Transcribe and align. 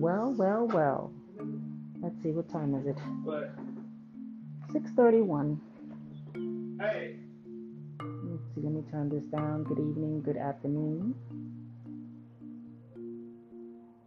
Well, 0.00 0.32
well, 0.38 0.66
well. 0.66 1.12
Let's 2.00 2.22
see, 2.22 2.30
what 2.30 2.48
time 2.48 2.74
is 2.74 2.86
it? 2.86 2.96
6:31. 4.72 5.60
Hey. 6.80 7.16
Let's 8.00 8.42
see, 8.54 8.62
let 8.62 8.72
me 8.72 8.82
turn 8.90 9.10
this 9.10 9.26
down. 9.26 9.64
Good 9.64 9.78
evening, 9.78 10.22
good 10.22 10.38
afternoon. 10.38 11.14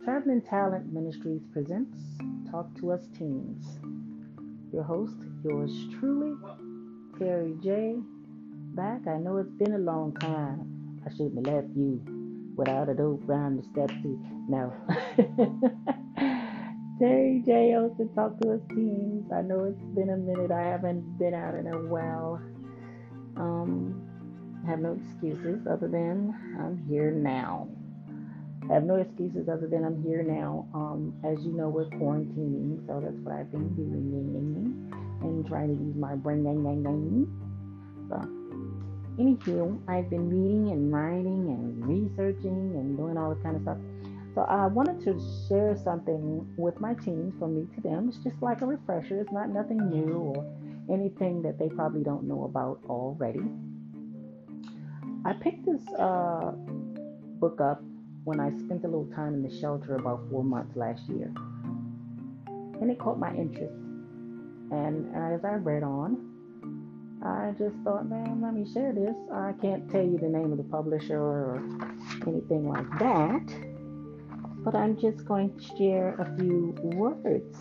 Traveling 0.03 0.41
Talent 0.41 0.91
Ministries 0.91 1.43
presents 1.53 1.99
Talk 2.49 2.73
to 2.79 2.93
Us 2.93 3.07
Teens. 3.15 3.77
Your 4.73 4.81
host, 4.81 5.17
yours 5.43 5.71
truly, 5.99 6.35
Terry 7.19 7.53
J. 7.63 7.97
Back. 8.73 9.05
I 9.05 9.19
know 9.19 9.37
it's 9.37 9.53
been 9.59 9.75
a 9.75 9.77
long 9.77 10.15
time. 10.15 11.01
I 11.05 11.11
shouldn't 11.11 11.45
have 11.45 11.53
left 11.55 11.69
you 11.75 12.01
without 12.55 12.89
a 12.89 12.95
dope 12.95 13.21
round 13.27 13.59
the 13.59 13.63
steps 13.63 13.93
to 14.01 14.32
no. 14.47 14.73
Terry 16.99 17.43
J. 17.45 17.71
to 17.97 18.05
Talk 18.15 18.39
to 18.41 18.53
Us 18.53 18.61
Teens. 18.69 19.31
I 19.33 19.41
know 19.41 19.63
it's 19.65 19.81
been 19.95 20.09
a 20.09 20.17
minute. 20.17 20.51
I 20.51 20.61
haven't 20.61 21.17
been 21.17 21.33
out 21.33 21.55
in 21.55 21.67
a 21.67 21.77
while. 21.77 22.39
Um, 23.35 24.01
have 24.67 24.79
no 24.79 24.93
excuses 24.93 25.65
other 25.67 25.87
than 25.87 26.33
I'm 26.59 26.85
here 26.87 27.11
now. 27.11 27.67
I 28.69 28.75
have 28.75 28.83
no 28.83 28.95
excuses 28.95 29.49
other 29.49 29.67
than 29.67 29.83
I'm 29.83 30.01
here 30.03 30.23
now. 30.23 30.67
Um, 30.73 31.13
as 31.25 31.43
you 31.43 31.51
know, 31.51 31.67
we're 31.67 31.85
quarantining, 31.85 32.85
so 32.87 33.01
that's 33.03 33.17
what 33.23 33.35
I've 33.35 33.51
been 33.51 33.75
doing 33.75 34.89
and 35.21 35.47
trying 35.47 35.75
to 35.75 35.83
use 35.83 35.95
my 35.95 36.15
brain. 36.15 36.43
So, 38.09 38.15
anywho, 39.17 39.79
I've 39.87 40.09
been 40.09 40.29
reading 40.29 40.71
and 40.71 40.93
writing 40.93 41.47
and 41.49 41.85
researching 41.85 42.75
and 42.75 42.97
doing 42.97 43.17
all 43.17 43.33
this 43.33 43.43
kind 43.43 43.55
of 43.55 43.61
stuff. 43.63 43.77
So 44.33 44.41
I 44.41 44.65
wanted 44.65 44.99
to 45.05 45.19
share 45.47 45.77
something 45.83 46.47
with 46.57 46.79
my 46.79 46.95
teens 46.95 47.33
from 47.37 47.55
me 47.55 47.67
to 47.75 47.81
them. 47.81 48.09
It's 48.09 48.17
just 48.17 48.41
like 48.41 48.61
a 48.61 48.65
refresher. 48.65 49.21
It's 49.21 49.31
not 49.31 49.49
nothing 49.49 49.89
new 49.89 50.33
or 50.35 50.45
anything 50.91 51.43
that 51.43 51.59
they 51.59 51.69
probably 51.69 52.03
don't 52.03 52.23
know 52.23 52.45
about 52.45 52.79
already. 52.89 53.43
I 55.25 55.33
picked 55.33 55.65
this 55.65 55.81
uh, 55.99 56.51
book 57.39 57.61
up 57.61 57.83
when 58.23 58.39
I 58.39 58.49
spent 58.57 58.83
a 58.83 58.87
little 58.87 59.09
time 59.15 59.35
in 59.35 59.43
the 59.43 59.59
shelter 59.59 59.95
about 59.95 60.21
four 60.31 60.43
months 60.43 60.75
last 60.75 61.07
year. 61.07 61.31
And 62.47 62.89
it 62.89 62.97
caught 62.97 63.19
my 63.19 63.33
interest. 63.35 63.73
And 64.71 65.15
as 65.15 65.45
I 65.45 65.53
read 65.55 65.83
on, 65.83 66.33
I 67.23 67.51
just 67.57 67.75
thought, 67.83 68.09
man, 68.09 68.41
let 68.41 68.53
me 68.53 68.65
share 68.73 68.91
this. 68.93 69.15
I 69.31 69.53
can't 69.61 69.89
tell 69.91 70.03
you 70.03 70.17
the 70.17 70.27
name 70.27 70.51
of 70.51 70.57
the 70.57 70.63
publisher 70.63 71.19
or 71.19 71.61
anything 72.27 72.67
like 72.67 72.89
that, 72.99 73.72
but 74.63 74.75
I'm 74.75 74.97
just 74.97 75.25
going 75.25 75.53
to 75.57 75.77
share 75.77 76.15
a 76.15 76.37
few 76.37 76.73
words 76.95 77.57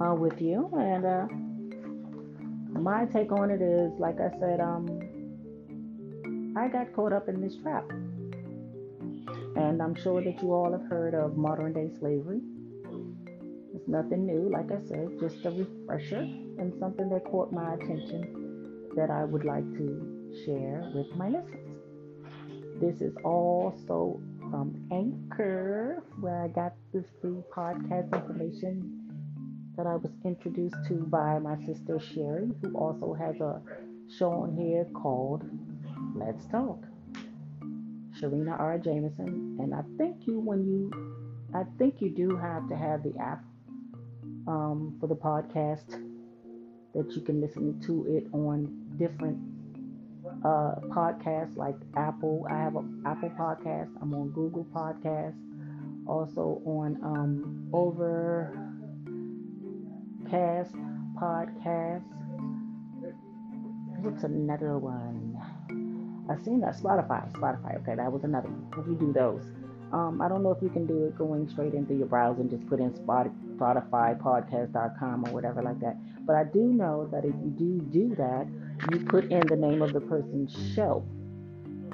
uh, 0.00 0.14
with 0.14 0.40
you. 0.42 0.70
And 0.78 1.06
uh, 1.06 1.26
my 2.78 3.06
take 3.06 3.32
on 3.32 3.50
it 3.50 3.62
is, 3.62 3.92
like 3.98 4.20
I 4.20 4.30
said, 4.38 4.60
um, 4.60 4.86
I 6.54 6.68
got 6.68 6.92
caught 6.92 7.14
up 7.14 7.28
in 7.28 7.40
this 7.40 7.56
trap. 7.62 7.90
And 9.56 9.82
I'm 9.82 9.94
sure 9.94 10.22
that 10.22 10.42
you 10.42 10.52
all 10.52 10.72
have 10.72 10.84
heard 10.88 11.14
of 11.14 11.36
modern 11.36 11.72
day 11.72 11.90
slavery. 11.98 12.40
It's 13.74 13.88
nothing 13.88 14.26
new, 14.26 14.50
like 14.50 14.70
I 14.70 14.86
said, 14.86 15.18
just 15.18 15.44
a 15.46 15.50
refresher 15.50 16.20
and 16.58 16.74
something 16.78 17.08
that 17.08 17.24
caught 17.24 17.52
my 17.52 17.74
attention 17.74 18.90
that 18.96 19.10
I 19.10 19.24
would 19.24 19.44
like 19.44 19.64
to 19.64 20.32
share 20.44 20.90
with 20.94 21.14
my 21.16 21.28
listeners. 21.28 21.72
This 22.80 23.00
is 23.00 23.16
also 23.24 24.20
from 24.52 24.86
Anchor, 24.92 26.04
where 26.20 26.42
I 26.42 26.48
got 26.48 26.74
this 26.92 27.06
free 27.22 27.42
podcast 27.56 28.12
information 28.12 29.00
that 29.78 29.86
I 29.86 29.96
was 29.96 30.10
introduced 30.26 30.76
to 30.88 31.06
by 31.06 31.38
my 31.38 31.56
sister 31.64 31.98
Sherry, 31.98 32.50
who 32.60 32.76
also 32.76 33.14
has 33.14 33.40
a 33.40 33.62
show 34.18 34.30
on 34.30 34.54
here 34.54 34.84
called 34.92 35.42
Let's 36.14 36.44
Talk. 36.48 36.84
Sharina 38.20 38.60
R. 38.60 38.76
Jameson, 38.76 39.56
and 39.58 39.74
I 39.74 39.80
think 39.96 40.26
you 40.26 40.38
when 40.38 40.66
you, 40.66 40.90
I 41.54 41.62
think 41.78 42.02
you 42.02 42.10
do 42.10 42.36
have 42.36 42.68
to 42.68 42.76
have 42.76 43.02
the 43.02 43.14
app 43.18 43.42
um, 44.46 44.98
for 45.00 45.06
the 45.06 45.16
podcast 45.16 45.88
that 46.92 47.10
you 47.16 47.22
can 47.22 47.40
listen 47.40 47.80
to 47.86 48.04
it 48.06 48.26
on 48.34 48.68
different 48.98 49.38
uh, 50.44 50.74
podcasts 50.88 51.56
like 51.56 51.76
Apple. 51.96 52.46
I 52.50 52.54
have 52.58 52.76
an 52.76 53.02
Apple 53.06 53.30
podcast. 53.30 53.90
I'm 54.00 54.14
on 54.14 54.30
Google 54.30 54.66
Podcast. 54.74 55.36
Also 56.06 56.60
on 56.64 56.98
um, 57.02 57.68
Overcast 57.72 58.52
Podcast. 61.20 62.02
What's 64.00 64.24
another 64.24 64.78
one? 64.78 65.38
I 66.28 66.36
seen 66.42 66.60
that 66.60 66.76
Spotify. 66.76 67.30
Spotify. 67.32 67.80
Okay, 67.82 67.94
that 67.94 68.10
was 68.10 68.24
another 68.24 68.48
one. 68.48 68.86
You 68.88 68.96
do 68.96 69.12
those, 69.12 69.42
um, 69.92 70.22
I 70.22 70.28
don't 70.28 70.42
know 70.42 70.50
if 70.52 70.62
you 70.62 70.70
can 70.70 70.86
do 70.86 71.04
it 71.04 71.16
going 71.16 71.48
straight 71.48 71.74
into 71.74 71.94
your 71.94 72.06
browser 72.06 72.40
and 72.40 72.50
just 72.50 72.66
put 72.66 72.80
in 72.80 72.90
Spotify, 72.92 73.51
podcast.com 73.62 75.28
or 75.28 75.32
whatever 75.32 75.62
like 75.62 75.80
that. 75.80 75.96
But 76.26 76.36
I 76.36 76.44
do 76.44 76.60
know 76.60 77.08
that 77.12 77.24
if 77.24 77.34
you 77.42 77.50
do 77.50 77.80
do 77.90 78.14
that, 78.16 78.46
you 78.92 79.04
put 79.06 79.30
in 79.30 79.46
the 79.46 79.56
name 79.56 79.82
of 79.82 79.92
the 79.92 80.00
person's 80.00 80.54
show, 80.74 81.04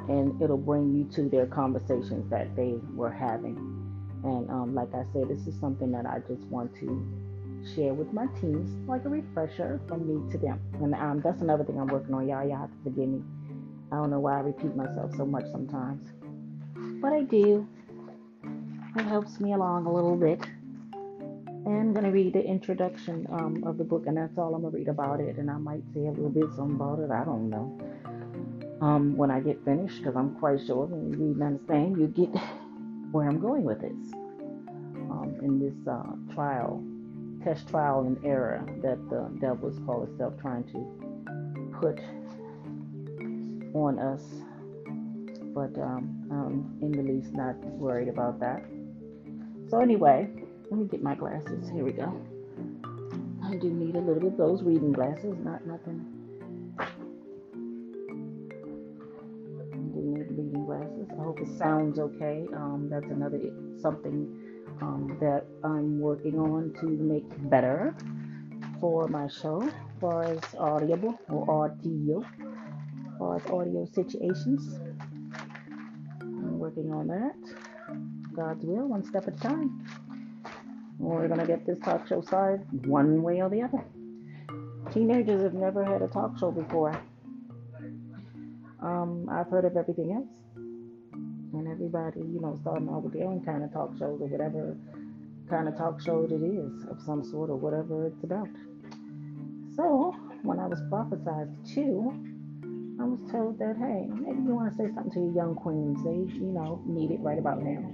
and 0.08 0.40
it'll 0.42 0.56
bring 0.56 0.94
you 0.94 1.04
to 1.14 1.28
their 1.28 1.46
conversations 1.46 2.28
that 2.30 2.54
they 2.56 2.74
were 2.94 3.10
having. 3.10 3.56
And 4.24 4.50
um, 4.50 4.74
like 4.74 4.92
I 4.94 5.04
said, 5.12 5.28
this 5.28 5.46
is 5.46 5.58
something 5.60 5.92
that 5.92 6.06
I 6.06 6.18
just 6.28 6.42
want 6.48 6.74
to 6.80 7.06
share 7.74 7.94
with 7.94 8.12
my 8.12 8.26
teams, 8.40 8.70
like 8.88 9.04
a 9.04 9.08
refresher 9.08 9.80
from 9.88 10.06
me 10.06 10.30
to 10.32 10.38
them. 10.38 10.60
And 10.74 10.94
um, 10.94 11.20
that's 11.22 11.40
another 11.40 11.64
thing 11.64 11.78
I'm 11.78 11.86
working 11.86 12.14
on, 12.14 12.28
y'all. 12.28 12.46
Y'all 12.46 12.58
have 12.58 12.70
to 12.70 12.76
forgive 12.84 13.08
me. 13.08 13.22
I 13.92 13.96
don't 13.96 14.10
know 14.10 14.20
why 14.20 14.36
I 14.36 14.40
repeat 14.40 14.76
myself 14.76 15.14
so 15.16 15.24
much 15.24 15.44
sometimes, 15.50 16.08
but 17.00 17.12
I 17.12 17.22
do. 17.22 17.66
It 18.96 19.04
helps 19.04 19.40
me 19.40 19.52
along 19.52 19.86
a 19.86 19.92
little 19.92 20.16
bit. 20.16 20.40
I'm 21.66 21.92
going 21.92 22.04
to 22.04 22.10
read 22.10 22.32
the 22.32 22.44
introduction 22.44 23.26
um, 23.30 23.64
of 23.64 23.78
the 23.78 23.84
book, 23.84 24.04
and 24.06 24.16
that's 24.16 24.38
all 24.38 24.54
I'm 24.54 24.62
going 24.62 24.72
to 24.72 24.78
read 24.78 24.88
about 24.88 25.20
it. 25.20 25.36
And 25.36 25.50
I 25.50 25.56
might 25.56 25.82
say 25.92 26.06
a 26.06 26.10
little 26.10 26.30
bit 26.30 26.44
something 26.54 26.76
about 26.76 27.00
it. 27.00 27.10
I 27.10 27.24
don't 27.24 27.50
know. 27.50 27.78
Um, 28.80 29.16
when 29.16 29.30
I 29.30 29.40
get 29.40 29.64
finished, 29.64 29.98
because 29.98 30.14
I'm 30.16 30.34
quite 30.36 30.60
sure 30.66 30.86
when 30.86 31.12
you 31.12 31.18
read 31.18 31.36
and 31.36 31.42
understand, 31.42 31.96
you 31.98 32.06
get 32.06 32.40
where 33.12 33.28
I'm 33.28 33.40
going 33.40 33.64
with 33.64 33.80
this. 33.80 34.12
Um, 35.10 35.36
in 35.42 35.58
this 35.58 35.88
uh, 35.88 36.34
trial, 36.34 36.82
test 37.42 37.68
trial 37.68 38.00
and 38.00 38.24
error 38.24 38.64
that 38.82 38.98
the 39.10 39.28
devil 39.40 39.68
is 39.68 39.78
called 39.84 40.08
itself 40.08 40.34
trying 40.40 40.64
to 40.64 41.78
put 41.80 41.98
on 43.74 43.98
us, 43.98 44.22
but 45.54 45.80
um, 45.80 46.28
I'm 46.30 46.78
in 46.82 46.92
the 46.92 47.02
least 47.02 47.32
not 47.32 47.56
worried 47.64 48.08
about 48.08 48.38
that. 48.40 48.64
So, 49.70 49.80
anyway, 49.80 50.30
let 50.70 50.80
me 50.80 50.86
get 50.86 51.02
my 51.02 51.14
glasses. 51.14 51.68
Here 51.70 51.84
we 51.84 51.92
go. 51.92 52.20
I 53.44 53.56
do 53.56 53.70
need 53.70 53.96
a 53.96 54.00
little 54.00 54.20
bit 54.20 54.32
of 54.32 54.36
those 54.36 54.62
reading 54.62 54.92
glasses, 54.92 55.34
not 55.42 55.66
nothing. 55.66 56.04
I 56.78 56.84
do 59.94 60.00
need 60.00 60.30
reading 60.30 60.64
glasses. 60.66 61.08
I 61.18 61.22
hope 61.22 61.40
it 61.40 61.48
sounds 61.56 61.98
okay. 61.98 62.46
Um, 62.54 62.88
that's 62.90 63.06
another 63.06 63.40
something 63.80 64.28
um, 64.82 65.16
that 65.20 65.46
I'm 65.64 65.98
working 66.00 66.38
on 66.38 66.74
to 66.80 66.86
make 66.86 67.24
better 67.50 67.96
for 68.80 69.08
my 69.08 69.26
show, 69.28 69.62
as 69.62 69.72
far 70.00 70.24
as 70.24 70.40
audible 70.58 71.18
or 71.28 71.64
audio 71.64 72.20
as 72.20 73.18
far 73.18 73.36
as 73.36 73.46
audio 73.46 73.88
situations. 73.92 74.78
I'm 76.20 76.58
working 76.58 76.92
on 76.92 77.08
that. 77.08 77.34
God's 78.34 78.64
will, 78.64 78.86
one 78.86 79.04
step 79.04 79.26
at 79.26 79.34
a 79.34 79.36
time. 79.38 79.84
We're 80.98 81.28
going 81.28 81.40
to 81.40 81.46
get 81.46 81.66
this 81.66 81.78
talk 81.80 82.06
show 82.08 82.20
started 82.22 82.86
one 82.86 83.22
way 83.22 83.40
or 83.40 83.48
the 83.48 83.62
other. 83.62 83.84
Teenagers 84.92 85.42
have 85.42 85.54
never 85.54 85.84
had 85.84 86.02
a 86.02 86.08
talk 86.08 86.38
show 86.38 86.50
before. 86.50 87.00
Um, 88.80 89.28
I've 89.30 89.48
heard 89.48 89.64
of 89.64 89.76
everything 89.76 90.12
else. 90.12 90.28
And 90.56 91.68
everybody, 91.68 92.20
you 92.20 92.40
know, 92.40 92.58
starting 92.60 92.88
out 92.88 93.02
with 93.02 93.14
their 93.14 93.24
own 93.24 93.44
kind 93.44 93.64
of 93.64 93.72
talk 93.72 93.96
shows 93.98 94.20
or 94.20 94.26
whatever 94.26 94.76
kind 95.48 95.68
of 95.68 95.76
talk 95.76 96.00
show 96.00 96.24
it 96.24 96.32
is 96.32 96.84
of 96.90 97.00
some 97.00 97.24
sort 97.24 97.50
or 97.50 97.56
whatever 97.56 98.06
it's 98.06 98.22
about. 98.22 98.48
So, 99.74 100.14
when 100.42 100.58
I 100.58 100.66
was 100.66 100.80
prophesied 100.90 101.48
to, 101.74 102.12
I 103.00 103.04
was 103.04 103.20
told 103.30 103.58
that, 103.58 103.76
hey, 103.78 104.06
maybe 104.10 104.42
you 104.42 104.54
want 104.54 104.70
to 104.70 104.76
say 104.76 104.92
something 104.92 105.12
to 105.12 105.20
your 105.20 105.34
young 105.34 105.54
queens. 105.54 106.02
They, 106.04 106.36
you 106.36 106.52
know, 106.52 106.82
need 106.84 107.10
it 107.12 107.20
right 107.20 107.38
about 107.38 107.62
now. 107.62 107.88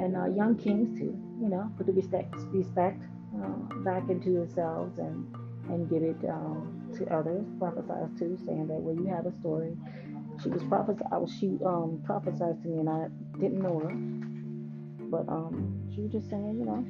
And 0.00 0.16
uh, 0.16 0.26
young 0.32 0.56
kings, 0.56 0.98
too, 0.98 1.12
you 1.42 1.48
know, 1.48 1.70
put 1.76 1.86
the 1.86 1.92
respect, 1.92 2.34
respect 2.52 3.02
uh, 3.36 3.74
back 3.84 4.08
into 4.08 4.30
yourselves 4.30 4.98
and, 4.98 5.28
and 5.68 5.90
give 5.90 6.02
it 6.02 6.16
um, 6.28 6.90
to 6.96 7.04
others. 7.14 7.44
Prophesied 7.58 8.16
too, 8.18 8.38
saying 8.46 8.68
that, 8.68 8.80
well, 8.80 8.96
you 8.96 9.06
have 9.14 9.26
a 9.26 9.32
story. 9.40 9.76
She 10.42 10.48
was 10.48 10.62
prophesied, 10.64 11.28
she 11.38 11.58
um, 11.66 12.02
to 12.08 12.68
me 12.68 12.78
and 12.80 12.88
I 12.88 13.08
didn't 13.38 13.60
know 13.60 13.78
her. 13.80 13.92
but 15.10 15.28
um, 15.28 15.84
she 15.94 16.00
was 16.00 16.12
just 16.12 16.30
saying, 16.30 16.56
you 16.58 16.64
know, 16.64 16.86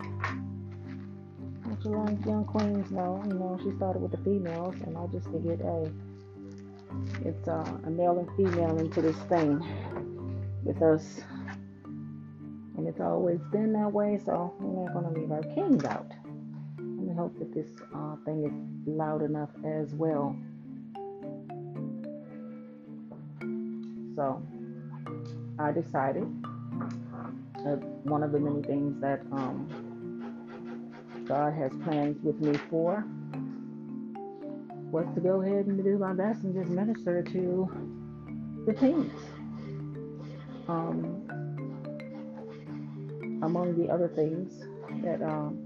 let 1.69 1.85
your 1.85 1.95
young, 1.95 2.23
young 2.27 2.45
queens 2.45 2.91
know, 2.91 3.23
you 3.27 3.35
know, 3.35 3.59
she 3.63 3.75
started 3.77 4.01
with 4.03 4.13
the 4.13 4.19
females, 4.19 4.75
and 4.87 4.97
I 4.97 5.07
just 5.07 5.27
figured, 5.33 5.61
hey, 5.61 5.91
it's 7.25 7.49
uh, 7.49 7.79
a 7.87 7.91
male 7.91 8.19
and 8.19 8.29
female 8.37 8.79
into 8.79 9.03
this 9.03 9.17
thing 9.29 9.65
with 10.63 10.81
us, 10.83 11.21
and 12.81 12.89
it's 12.89 13.01
always 13.01 13.39
been 13.53 13.75
that 13.75 13.93
way, 13.93 14.19
so 14.25 14.55
we're 14.59 14.87
not 14.87 14.95
gonna 14.95 15.13
leave 15.13 15.31
our 15.31 15.43
kings 15.55 15.85
out. 15.85 16.11
Let 16.79 16.87
me 17.09 17.15
hope 17.15 17.39
that 17.39 17.53
this 17.53 17.69
uh, 17.95 18.17
thing 18.25 18.43
is 18.47 18.89
loud 18.89 19.21
enough 19.21 19.51
as 19.67 19.93
well. 19.93 20.35
So 24.17 24.43
I 25.59 25.73
decided 25.73 26.25
that 27.65 27.83
one 28.05 28.23
of 28.23 28.33
the 28.33 28.41
many 28.41 28.63
things 28.63 28.99
that 29.03 29.21
um, 29.31 29.69
God 31.27 31.53
has 31.53 31.73
plans 31.85 32.17
with 32.23 32.41
me 32.41 32.57
for 32.71 33.05
was 34.91 35.07
to 35.15 35.21
go 35.21 35.43
ahead 35.43 35.67
and 35.67 35.85
do 35.85 35.99
my 35.99 36.15
best 36.15 36.45
and 36.45 36.55
just 36.55 36.71
minister 36.71 37.23
to 37.23 37.71
the 38.67 38.73
teens. 38.73 39.13
Um, 40.67 41.20
among 43.43 43.77
the 43.77 43.93
other 43.93 44.09
things 44.09 44.53
that 45.03 45.23
um, 45.23 45.59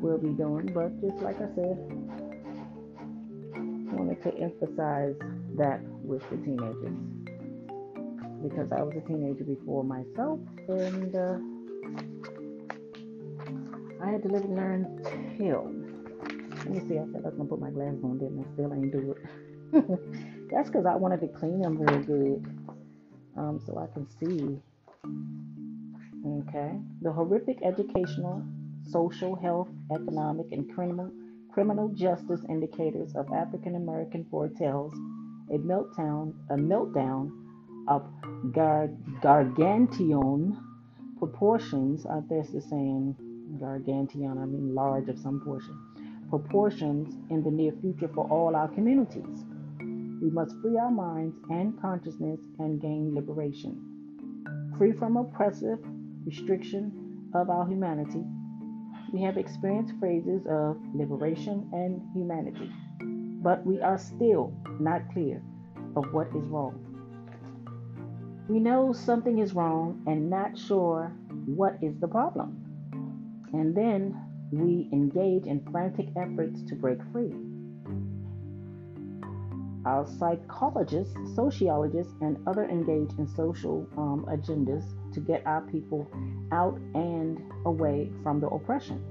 we'll 0.00 0.18
be 0.18 0.30
doing, 0.30 0.70
but 0.72 1.00
just 1.00 1.22
like 1.22 1.36
I 1.36 1.48
said, 1.54 1.76
wanted 3.92 4.22
to 4.22 4.34
emphasize 4.38 5.14
that 5.56 5.80
with 6.02 6.22
the 6.30 6.36
teenagers 6.38 6.96
because 8.42 8.72
I 8.72 8.82
was 8.82 8.94
a 8.96 9.06
teenager 9.06 9.44
before 9.44 9.84
myself, 9.84 10.40
and 10.68 11.14
uh, 11.14 11.38
I 14.02 14.10
had 14.10 14.22
to 14.22 14.28
live 14.28 14.42
and 14.42 14.56
learn 14.56 15.36
till. 15.38 15.72
Let 16.64 16.70
me 16.70 16.80
see. 16.88 16.98
I 16.98 17.04
said 17.12 17.22
I 17.24 17.28
was 17.28 17.34
gonna 17.36 17.48
put 17.48 17.60
my 17.60 17.70
glasses 17.70 18.02
on, 18.02 18.18
didn't 18.18 18.44
I? 18.44 18.52
Still 18.54 18.72
ain't 18.74 18.92
do 18.92 19.14
it. 19.14 20.50
That's 20.50 20.68
because 20.68 20.86
I 20.86 20.96
wanted 20.96 21.20
to 21.20 21.28
clean 21.28 21.62
them 21.62 21.78
real 21.78 22.02
good, 22.02 22.44
um, 23.36 23.60
so 23.64 23.78
I 23.78 23.86
can 23.94 24.08
see. 24.18 24.60
Okay. 26.24 26.78
The 27.00 27.12
horrific 27.12 27.58
educational, 27.62 28.44
social, 28.88 29.34
health, 29.34 29.68
economic, 29.90 30.52
and 30.52 30.72
criminal 30.72 31.10
criminal 31.52 31.88
justice 31.88 32.40
indicators 32.48 33.14
of 33.14 33.30
African 33.32 33.76
American 33.76 34.24
foretells 34.30 34.94
a 35.50 35.58
meltdown, 35.58 36.32
a 36.48 36.54
meltdown 36.54 37.30
of 37.88 38.02
gar- 38.52 38.88
gargantuan 39.20 40.56
proportions. 41.18 42.06
I 42.06 42.20
guess 42.20 42.50
the 42.50 42.60
saying 42.60 43.16
gargantuan, 43.60 44.38
I 44.38 44.46
mean 44.46 44.74
large 44.74 45.08
of 45.08 45.18
some 45.18 45.40
portion. 45.44 45.76
Proportions 46.30 47.14
in 47.30 47.42
the 47.42 47.50
near 47.50 47.72
future 47.82 48.08
for 48.14 48.26
all 48.30 48.56
our 48.56 48.68
communities. 48.68 49.44
We 50.22 50.30
must 50.30 50.54
free 50.62 50.78
our 50.78 50.90
minds 50.90 51.36
and 51.50 51.78
consciousness 51.82 52.40
and 52.58 52.80
gain 52.80 53.14
liberation. 53.14 54.72
Free 54.78 54.92
from 54.92 55.16
oppressive 55.16 55.80
restriction 56.24 57.30
of 57.34 57.50
our 57.50 57.66
humanity, 57.66 58.24
we 59.12 59.20
have 59.22 59.36
experienced 59.36 59.94
phases 60.00 60.46
of 60.48 60.76
liberation 60.94 61.68
and 61.72 62.00
humanity, 62.14 62.70
but 63.42 63.64
we 63.66 63.80
are 63.80 63.98
still 63.98 64.52
not 64.80 65.02
clear 65.12 65.42
of 65.96 66.04
what 66.12 66.28
is 66.28 66.44
wrong. 66.46 66.78
We 68.48 68.58
know 68.58 68.92
something 68.92 69.38
is 69.38 69.54
wrong 69.54 70.02
and 70.06 70.28
not 70.30 70.58
sure 70.58 71.12
what 71.46 71.76
is 71.82 71.98
the 72.00 72.08
problem. 72.08 72.58
And 73.52 73.74
then 73.76 74.18
we 74.50 74.88
engage 74.92 75.46
in 75.46 75.66
frantic 75.70 76.08
efforts 76.16 76.62
to 76.64 76.74
break 76.74 76.98
free. 77.12 77.32
Our 79.84 80.06
psychologists, 80.06 81.14
sociologists, 81.34 82.14
and 82.20 82.36
other 82.46 82.64
engage 82.64 83.10
in 83.18 83.26
social 83.26 83.88
um, 83.96 84.24
agendas 84.30 84.84
to 85.12 85.20
get 85.20 85.44
our 85.44 85.62
people 85.62 86.08
out 86.52 86.78
and 86.94 87.40
away 87.66 88.12
from 88.22 88.40
the 88.40 88.46
oppression. 88.46 89.02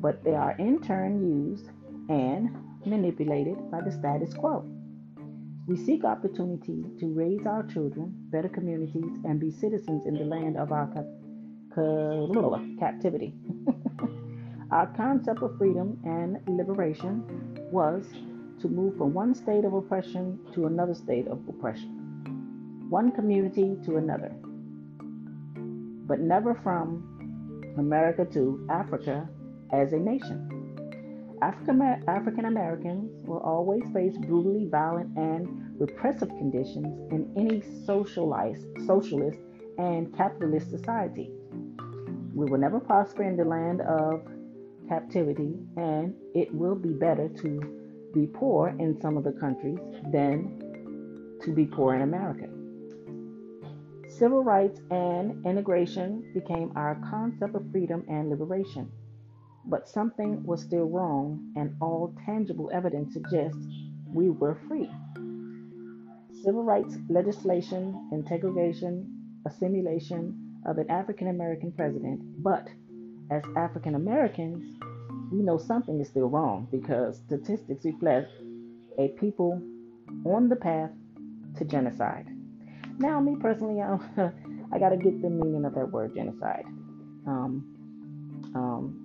But 0.00 0.24
they 0.24 0.34
are 0.34 0.52
in 0.52 0.80
turn 0.80 1.20
used 1.20 1.68
and 2.08 2.50
manipulated 2.86 3.70
by 3.70 3.82
the 3.82 3.92
status 3.92 4.32
quo. 4.32 4.64
We 5.66 5.76
seek 5.76 6.04
opportunity 6.04 6.84
to 6.98 7.14
raise 7.14 7.46
our 7.46 7.62
children, 7.62 8.14
better 8.30 8.48
communities, 8.48 9.18
and 9.24 9.38
be 9.38 9.50
citizens 9.50 10.06
in 10.06 10.14
the 10.14 10.24
land 10.24 10.56
of 10.56 10.72
our 10.72 10.88
captivity. 12.80 13.34
our 14.70 14.86
concept 14.96 15.42
of 15.42 15.56
freedom 15.58 16.00
and 16.04 16.38
liberation 16.48 17.22
was 17.70 18.06
to 18.62 18.68
move 18.68 18.96
from 18.96 19.12
one 19.12 19.34
state 19.34 19.64
of 19.64 19.74
oppression 19.74 20.38
to 20.54 20.66
another 20.66 20.94
state 20.94 21.26
of 21.26 21.40
oppression, 21.48 22.86
one 22.88 23.10
community 23.10 23.76
to 23.84 23.96
another, 23.96 24.32
but 26.06 26.20
never 26.20 26.54
from 26.54 27.74
America 27.76 28.24
to 28.24 28.66
Africa 28.70 29.28
as 29.72 29.92
a 29.92 29.98
nation. 29.98 30.48
African 31.42 32.44
Americans 32.44 33.10
will 33.26 33.40
always 33.40 33.82
face 33.92 34.16
brutally 34.16 34.68
violent 34.68 35.16
and 35.16 35.80
repressive 35.80 36.28
conditions 36.28 37.10
in 37.10 37.32
any 37.36 37.60
socialized, 37.84 38.64
socialist 38.86 39.40
and 39.78 40.16
capitalist 40.16 40.70
society. 40.70 41.32
We 42.32 42.46
will 42.48 42.58
never 42.58 42.78
prosper 42.78 43.24
in 43.24 43.36
the 43.36 43.44
land 43.44 43.80
of 43.80 44.22
captivity, 44.88 45.58
and 45.76 46.14
it 46.32 46.54
will 46.54 46.76
be 46.76 46.92
better 46.92 47.28
to 47.28 47.81
be 48.12 48.26
poor 48.26 48.68
in 48.68 49.00
some 49.00 49.16
of 49.16 49.24
the 49.24 49.32
countries 49.32 49.78
than 50.12 50.58
to 51.42 51.52
be 51.52 51.66
poor 51.66 51.94
in 51.94 52.02
America. 52.02 52.48
Civil 54.08 54.44
rights 54.44 54.80
and 54.90 55.44
integration 55.46 56.30
became 56.34 56.72
our 56.76 56.94
concept 57.10 57.54
of 57.54 57.70
freedom 57.72 58.04
and 58.08 58.28
liberation. 58.28 58.90
But 59.64 59.88
something 59.88 60.44
was 60.44 60.62
still 60.62 60.84
wrong, 60.84 61.52
and 61.56 61.74
all 61.80 62.14
tangible 62.26 62.70
evidence 62.72 63.14
suggests 63.14 63.66
we 64.12 64.28
were 64.28 64.58
free. 64.68 64.90
Civil 66.44 66.64
rights 66.64 66.98
legislation, 67.08 68.10
integration, 68.12 69.22
assimilation 69.46 70.58
of 70.66 70.78
an 70.78 70.90
African 70.90 71.28
American 71.28 71.72
president, 71.72 72.20
but 72.42 72.68
as 73.30 73.42
African 73.56 73.94
Americans, 73.94 74.71
we 75.30 75.42
know 75.42 75.58
something 75.58 76.00
is 76.00 76.08
still 76.08 76.28
wrong 76.28 76.68
because 76.70 77.18
statistics 77.26 77.84
reflect 77.84 78.30
a 78.98 79.08
people 79.20 79.60
on 80.26 80.48
the 80.48 80.56
path 80.56 80.90
to 81.58 81.64
genocide. 81.64 82.26
Now, 82.98 83.20
me 83.20 83.36
personally, 83.40 83.80
I, 83.82 83.98
I 84.72 84.78
got 84.78 84.90
to 84.90 84.96
get 84.96 85.20
the 85.22 85.30
meaning 85.30 85.64
of 85.64 85.74
that 85.74 85.90
word 85.90 86.14
genocide. 86.14 86.64
Um, 87.26 88.52
um, 88.54 89.02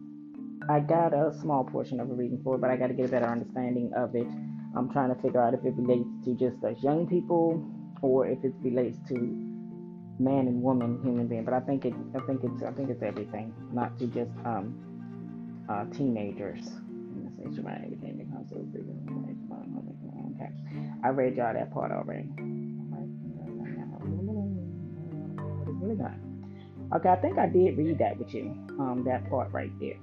I 0.69 0.79
got 0.81 1.13
a 1.13 1.33
small 1.39 1.63
portion 1.63 1.99
of 1.99 2.09
a 2.09 2.13
reading 2.13 2.41
for 2.43 2.55
it, 2.55 2.61
but 2.61 2.69
I 2.69 2.75
got 2.75 2.87
to 2.87 2.93
get 2.93 3.05
a 3.05 3.09
better 3.09 3.27
understanding 3.27 3.91
of 3.95 4.15
it. 4.15 4.27
I'm 4.75 4.89
trying 4.91 5.13
to 5.15 5.21
figure 5.21 5.41
out 5.41 5.53
if 5.53 5.63
it 5.63 5.73
relates 5.77 6.09
to 6.25 6.35
just 6.35 6.63
us 6.63 6.77
young 6.83 7.07
people 7.07 7.65
or 8.01 8.27
if 8.27 8.43
it 8.43 8.53
relates 8.61 8.97
to 9.09 9.15
man 10.19 10.47
and 10.47 10.61
woman, 10.61 10.99
human 11.03 11.27
being. 11.27 11.45
But 11.45 11.53
I 11.53 11.61
think 11.61 11.85
it, 11.85 11.93
I 12.15 12.19
think 12.25 12.43
it's, 12.43 12.63
I 12.63 12.71
think 12.71 12.89
it's 12.89 13.01
everything, 13.01 13.53
not 13.71 13.97
to 13.99 14.07
just 14.07 14.31
um, 14.45 14.96
uh, 15.69 15.85
teenagers. 15.85 16.69
Okay, 20.35 20.51
I 21.03 21.09
read 21.09 21.35
y'all 21.35 21.53
that 21.53 21.71
part 21.73 21.91
already. 21.91 22.29
Okay, 26.95 27.09
I 27.09 27.15
think 27.17 27.37
I 27.37 27.47
did 27.47 27.77
read 27.77 27.99
that 27.99 28.17
with 28.17 28.33
you. 28.33 28.43
Um, 28.79 29.03
that 29.05 29.29
part 29.29 29.51
right 29.51 29.71
there. 29.79 29.97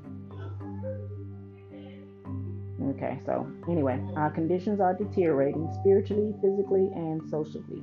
Okay, 2.91 3.19
so 3.25 3.51
anyway, 3.69 3.99
our 4.17 4.31
conditions 4.31 4.81
are 4.81 4.93
deteriorating 4.93 5.71
spiritually, 5.81 6.35
physically, 6.43 6.91
and 6.95 7.23
socially. 7.31 7.83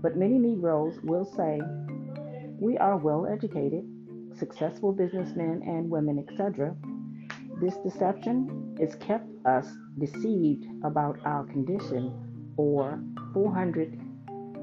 But 0.00 0.16
many 0.16 0.38
Negroes 0.38 0.98
will 1.02 1.24
say, 1.24 1.60
We 2.60 2.78
are 2.78 2.96
well 2.96 3.26
educated, 3.26 3.84
successful 4.38 4.92
businessmen 4.92 5.62
and 5.66 5.90
women, 5.90 6.24
etc. 6.28 6.76
This 7.62 7.76
deception 7.76 8.76
has 8.80 8.96
kept 8.96 9.28
us 9.46 9.68
deceived 9.96 10.66
about 10.82 11.20
our 11.24 11.44
condition 11.44 12.12
or 12.56 13.00
400 13.32 13.94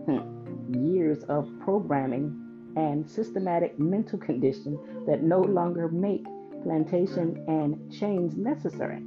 hmm, 0.05 0.85
years 0.85 1.23
of 1.29 1.47
programming 1.61 2.73
and 2.75 3.09
systematic 3.09 3.79
mental 3.79 4.19
condition 4.19 4.77
that 5.07 5.23
no 5.23 5.39
longer 5.39 5.87
make 5.87 6.25
plantation 6.63 7.41
and 7.47 7.89
chains 7.89 8.35
necessary. 8.35 9.01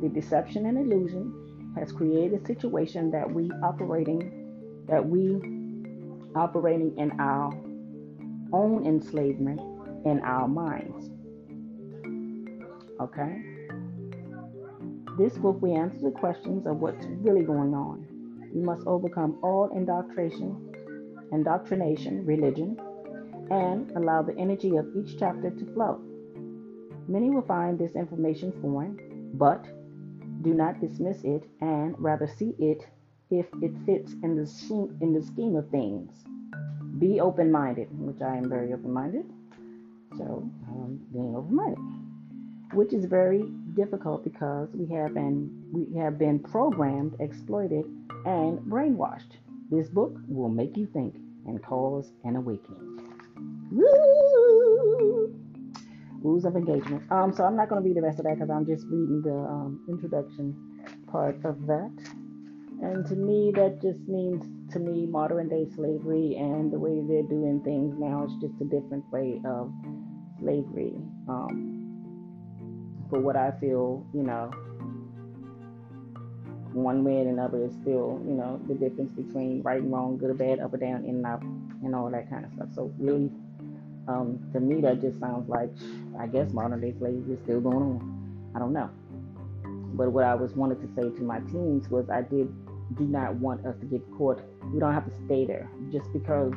The 0.00 0.08
deception 0.08 0.66
and 0.66 0.78
illusion 0.78 1.74
has 1.76 1.90
created 1.90 2.40
a 2.40 2.46
situation 2.46 3.10
that 3.10 3.28
we 3.28 3.50
operating 3.64 4.86
that 4.86 5.04
we 5.04 5.34
operating 6.36 6.96
in 6.96 7.10
our 7.18 7.52
own 8.52 8.86
enslavement 8.86 9.60
in 10.04 10.20
our 10.20 10.46
minds. 10.46 11.09
Okay? 13.00 13.42
This 15.18 15.36
book, 15.38 15.60
we 15.60 15.72
answer 15.72 15.98
the 16.02 16.10
questions 16.10 16.66
of 16.66 16.76
what's 16.76 17.04
really 17.06 17.42
going 17.42 17.74
on. 17.74 18.06
We 18.54 18.60
must 18.60 18.86
overcome 18.86 19.38
all 19.42 19.70
indoctrination, 19.74 20.72
indoctrination, 21.32 22.24
religion, 22.24 22.80
and 23.50 23.90
allow 23.92 24.22
the 24.22 24.36
energy 24.38 24.76
of 24.76 24.86
each 24.96 25.18
chapter 25.18 25.50
to 25.50 25.74
flow. 25.74 26.00
Many 27.08 27.30
will 27.30 27.42
find 27.42 27.78
this 27.78 27.92
information 27.96 28.52
foreign, 28.60 29.32
but 29.34 29.64
do 30.42 30.54
not 30.54 30.80
dismiss 30.80 31.22
it 31.24 31.44
and 31.60 31.94
rather 31.98 32.26
see 32.26 32.54
it 32.58 32.86
if 33.30 33.46
it 33.62 33.72
fits 33.84 34.12
in 34.22 34.36
the 34.36 34.46
scheme, 34.46 34.96
in 35.00 35.12
the 35.12 35.22
scheme 35.22 35.56
of 35.56 35.68
things. 35.70 36.12
Be 36.98 37.20
open-minded, 37.20 37.88
which 37.98 38.20
I 38.22 38.36
am 38.36 38.48
very 38.48 38.72
open-minded. 38.72 39.24
So, 40.16 40.48
um, 40.68 41.00
being 41.12 41.34
open-minded, 41.36 41.78
which 42.72 42.92
is 42.92 43.04
very 43.04 43.42
difficult 43.74 44.24
because 44.24 44.68
we 44.74 44.86
have 44.94 45.14
been 45.14 45.50
we 45.72 45.98
have 45.98 46.18
been 46.18 46.38
programmed, 46.38 47.16
exploited, 47.20 47.84
and 48.24 48.58
brainwashed. 48.60 49.38
This 49.70 49.88
book 49.88 50.16
will 50.28 50.48
make 50.48 50.76
you 50.76 50.86
think 50.86 51.16
and 51.46 51.62
cause 51.62 52.12
an 52.24 52.36
awakening. 52.36 53.00
Woo! 53.72 55.34
Rules 56.22 56.44
of 56.44 56.54
engagement. 56.54 57.10
Um, 57.10 57.32
so 57.32 57.44
I'm 57.44 57.56
not 57.56 57.68
going 57.68 57.82
to 57.82 57.88
read 57.88 57.96
the 57.96 58.02
rest 58.02 58.18
of 58.18 58.24
that 58.24 58.34
because 58.34 58.50
I'm 58.50 58.66
just 58.66 58.84
reading 58.86 59.22
the 59.22 59.34
um, 59.34 59.84
introduction 59.88 60.54
part 61.10 61.36
of 61.44 61.66
that. 61.66 61.92
And 62.82 63.06
to 63.06 63.14
me, 63.14 63.52
that 63.54 63.80
just 63.80 64.00
means 64.08 64.44
to 64.72 64.78
me 64.78 65.06
modern 65.06 65.48
day 65.48 65.66
slavery 65.74 66.36
and 66.38 66.72
the 66.72 66.78
way 66.78 67.00
they're 67.06 67.28
doing 67.28 67.60
things 67.64 67.94
now 67.98 68.24
is 68.24 68.32
just 68.40 68.60
a 68.60 68.64
different 68.64 69.04
way 69.10 69.40
of 69.44 69.72
slavery. 70.40 70.94
Um, 71.28 71.79
for 73.10 73.18
what 73.18 73.36
I 73.36 73.50
feel, 73.60 74.06
you 74.14 74.22
know, 74.22 74.50
one 76.72 77.02
way 77.04 77.18
and 77.18 77.28
another 77.28 77.64
is 77.64 77.72
still, 77.82 78.22
you 78.24 78.34
know, 78.34 78.60
the 78.68 78.74
difference 78.74 79.12
between 79.12 79.60
right 79.62 79.82
and 79.82 79.92
wrong, 79.92 80.16
good 80.16 80.30
or 80.30 80.34
bad, 80.34 80.60
up 80.60 80.72
or 80.72 80.76
down, 80.76 81.04
in 81.04 81.16
and 81.16 81.26
out, 81.26 81.42
and 81.42 81.94
all 81.94 82.08
that 82.10 82.30
kind 82.30 82.44
of 82.44 82.52
stuff. 82.52 82.68
So 82.74 82.92
really, 82.98 83.30
um, 84.06 84.38
to 84.52 84.60
me, 84.60 84.80
that 84.82 85.00
just 85.00 85.18
sounds 85.18 85.48
like, 85.48 85.70
I 86.18 86.26
guess 86.26 86.52
modern 86.52 86.80
day 86.80 86.94
slavery 86.98 87.34
is 87.34 87.40
still 87.42 87.60
going 87.60 87.76
on. 87.76 88.52
I 88.54 88.58
don't 88.58 88.72
know. 88.72 88.88
But 89.94 90.12
what 90.12 90.24
I 90.24 90.34
was 90.34 90.54
wanted 90.54 90.80
to 90.80 90.88
say 90.94 91.10
to 91.10 91.22
my 91.22 91.40
teams 91.40 91.88
was 91.88 92.08
I 92.08 92.22
did 92.22 92.48
do 92.96 93.04
not 93.04 93.34
want 93.34 93.66
us 93.66 93.76
to 93.80 93.86
get 93.86 94.02
caught. 94.16 94.40
We 94.72 94.80
don't 94.80 94.94
have 94.94 95.06
to 95.06 95.24
stay 95.26 95.44
there 95.44 95.68
just 95.92 96.12
because 96.12 96.54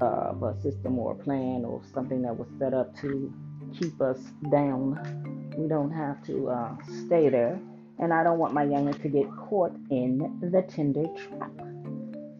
of 0.00 0.42
a 0.42 0.60
system 0.60 0.98
or 0.98 1.12
a 1.12 1.14
plan 1.14 1.64
or 1.64 1.82
something 1.92 2.22
that 2.22 2.36
was 2.36 2.48
set 2.58 2.72
up 2.74 2.96
to 3.00 3.32
keep 3.78 4.00
us 4.00 4.18
down. 4.50 5.54
We 5.56 5.68
don't 5.68 5.90
have 5.90 6.22
to 6.26 6.48
uh, 6.48 6.76
stay 7.06 7.28
there. 7.28 7.60
And 7.98 8.12
I 8.12 8.22
don't 8.22 8.38
want 8.38 8.54
my 8.54 8.62
youngest 8.62 9.00
to 9.02 9.08
get 9.08 9.26
caught 9.36 9.74
in 9.90 10.38
the 10.40 10.62
Tinder 10.62 11.06
trap, 11.16 11.50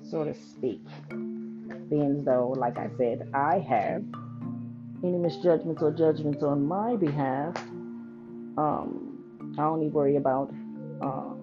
so 0.09 0.25
to 0.25 0.33
speak. 0.35 0.85
Being 1.91 2.23
though, 2.25 2.55
like 2.57 2.79
I 2.79 2.91
said, 2.97 3.31
I 3.35 3.59
have 3.59 4.05
any 5.03 5.19
misjudgments 5.19 5.83
or 5.83 5.91
judgments 5.91 6.43
on 6.43 6.67
my 6.67 6.97
behalf, 6.97 7.57
um, 8.57 9.55
I 9.59 9.65
only 9.65 9.89
worry 9.89 10.17
about 10.17 10.53
uh, 11.01 11.35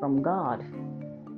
from 0.00 0.22
God. 0.22 0.60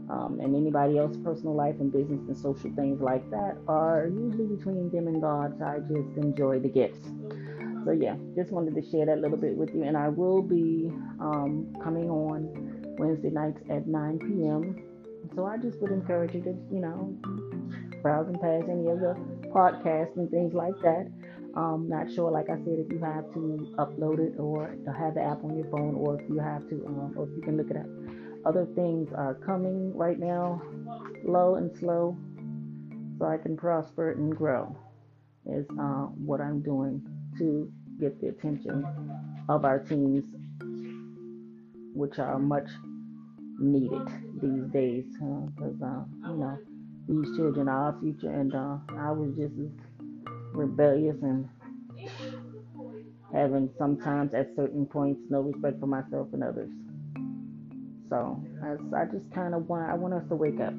Um, 0.08 0.38
and 0.40 0.54
anybody 0.54 0.98
else's 0.98 1.18
personal 1.18 1.56
life 1.56 1.74
and 1.80 1.92
business 1.92 2.20
and 2.28 2.36
social 2.36 2.70
things 2.76 3.00
like 3.00 3.28
that 3.30 3.56
are 3.66 4.06
usually 4.06 4.46
between 4.46 4.88
them 4.90 5.08
and 5.08 5.20
God. 5.20 5.56
So 5.58 5.64
I 5.64 5.78
just 5.80 6.16
enjoy 6.16 6.60
the 6.60 6.68
gifts. 6.68 7.00
So 7.86 7.92
yeah, 7.92 8.16
just 8.34 8.50
wanted 8.50 8.74
to 8.74 8.82
share 8.90 9.06
that 9.06 9.20
little 9.20 9.36
bit 9.36 9.54
with 9.54 9.72
you, 9.72 9.84
and 9.84 9.96
I 9.96 10.08
will 10.08 10.42
be 10.42 10.90
um, 11.20 11.72
coming 11.84 12.10
on 12.10 12.84
Wednesday 12.98 13.30
nights 13.30 13.60
at 13.70 13.86
9 13.86 14.18
p.m. 14.18 14.82
So 15.36 15.46
I 15.46 15.56
just 15.56 15.80
would 15.80 15.92
encourage 15.92 16.34
you 16.34 16.42
to, 16.42 16.50
you 16.68 16.80
know, 16.80 17.16
browse 18.02 18.26
and 18.26 18.40
pass 18.40 18.64
any 18.68 18.88
of 18.88 18.98
the 18.98 19.14
podcasts 19.54 20.16
and 20.16 20.28
things 20.32 20.52
like 20.52 20.74
that. 20.82 21.06
Um, 21.54 21.86
not 21.88 22.12
sure, 22.12 22.28
like 22.28 22.50
I 22.50 22.56
said, 22.56 22.74
if 22.84 22.90
you 22.90 22.98
have 22.98 23.32
to 23.34 23.72
upload 23.78 24.18
it 24.18 24.36
or 24.36 24.74
have 24.98 25.14
the 25.14 25.22
app 25.22 25.44
on 25.44 25.56
your 25.56 25.70
phone, 25.70 25.94
or 25.94 26.20
if 26.20 26.28
you 26.28 26.40
have 26.40 26.68
to, 26.68 26.86
um, 26.86 27.14
or 27.16 27.28
if 27.28 27.36
you 27.36 27.42
can 27.42 27.56
look 27.56 27.70
it 27.70 27.76
up. 27.76 27.86
Other 28.44 28.66
things 28.74 29.12
are 29.14 29.34
coming 29.34 29.96
right 29.96 30.18
now, 30.18 30.60
low 31.24 31.54
and 31.54 31.70
slow, 31.78 32.16
so 33.20 33.26
I 33.26 33.36
can 33.36 33.56
prosper 33.56 34.10
and 34.10 34.34
grow. 34.36 34.76
Is 35.48 35.66
uh, 35.78 36.06
what 36.24 36.40
I'm 36.40 36.60
doing 36.60 37.02
to 37.38 37.70
get 38.00 38.20
the 38.20 38.28
attention 38.28 38.84
of 39.48 39.64
our 39.64 39.78
teams, 39.78 40.24
which 41.94 42.18
are 42.18 42.38
much 42.38 42.68
needed 43.58 44.06
these 44.42 44.64
days. 44.72 45.04
Because, 45.54 45.80
uh, 45.82 45.86
uh, 45.86 46.30
you 46.32 46.36
know, 46.36 46.58
these 47.08 47.36
children 47.36 47.68
are 47.68 47.92
our 47.92 48.00
future, 48.00 48.30
and 48.30 48.54
uh, 48.54 48.78
I 48.98 49.12
was 49.12 49.34
just 49.36 49.54
rebellious 50.52 51.16
and 51.22 51.48
having 53.32 53.70
sometimes 53.78 54.34
at 54.34 54.48
certain 54.56 54.86
points 54.86 55.20
no 55.30 55.40
respect 55.40 55.78
for 55.80 55.86
myself 55.86 56.28
and 56.32 56.42
others. 56.42 56.70
So 58.08 58.42
I, 58.62 59.02
I 59.02 59.04
just 59.06 59.30
kind 59.32 59.54
of 59.54 59.68
want 59.68 59.90
I 59.90 59.94
want 59.94 60.14
us 60.14 60.22
to 60.28 60.34
wake 60.34 60.60
up. 60.60 60.74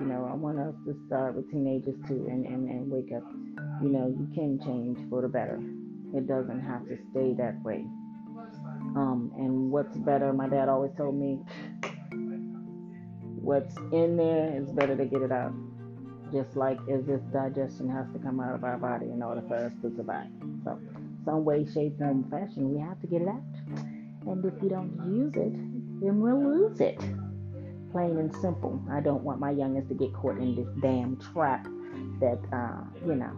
You 0.00 0.06
know, 0.06 0.28
I 0.30 0.34
want 0.34 0.58
us 0.58 0.74
to 0.86 0.96
start 1.06 1.34
with 1.34 1.50
teenagers 1.50 1.94
too 2.08 2.26
and, 2.28 2.46
and, 2.46 2.68
and 2.68 2.90
wake 2.90 3.12
up. 3.12 3.22
You 3.82 3.88
know, 3.88 4.06
you 4.08 4.28
can 4.34 4.60
change 4.60 4.98
for 5.10 5.22
the 5.22 5.28
better. 5.28 5.60
It 6.14 6.26
doesn't 6.26 6.60
have 6.60 6.86
to 6.88 6.98
stay 7.10 7.34
that 7.34 7.62
way. 7.62 7.84
Um, 8.94 9.32
and 9.36 9.70
what's 9.70 9.96
better, 9.96 10.32
my 10.32 10.48
dad 10.48 10.68
always 10.68 10.92
told 10.96 11.14
me, 11.14 11.40
what's 13.40 13.76
in 13.92 14.16
there 14.16 14.54
is 14.56 14.70
better 14.72 14.96
to 14.96 15.04
get 15.04 15.22
it 15.22 15.32
out. 15.32 15.52
Just 16.32 16.56
like 16.56 16.78
as 16.90 17.08
if 17.08 17.20
digestion 17.32 17.88
has 17.90 18.06
to 18.12 18.18
come 18.18 18.40
out 18.40 18.54
of 18.54 18.64
our 18.64 18.78
body 18.78 19.06
in 19.06 19.22
order 19.22 19.42
for 19.48 19.56
us 19.56 19.72
to 19.82 19.94
survive. 19.96 20.28
So, 20.64 20.78
some 21.24 21.44
way, 21.44 21.64
shape, 21.64 21.98
form, 21.98 22.28
fashion, 22.30 22.74
we 22.74 22.80
have 22.80 23.00
to 23.00 23.06
get 23.06 23.22
it 23.22 23.28
out. 23.28 23.42
And 24.26 24.44
if 24.44 24.54
you 24.62 24.68
don't 24.68 24.94
use 25.06 25.34
it, 25.34 25.52
then 26.00 26.20
we'll 26.20 26.42
lose 26.42 26.80
it. 26.80 26.98
Plain 27.92 28.16
and 28.16 28.34
simple. 28.36 28.82
I 28.90 29.00
don't 29.00 29.22
want 29.22 29.38
my 29.38 29.50
youngest 29.50 29.88
to 29.88 29.94
get 29.94 30.14
caught 30.14 30.38
in 30.38 30.54
this 30.56 30.68
damn 30.80 31.18
trap 31.18 31.66
that, 32.20 32.40
uh, 32.52 32.84
you 33.06 33.14
know, 33.14 33.32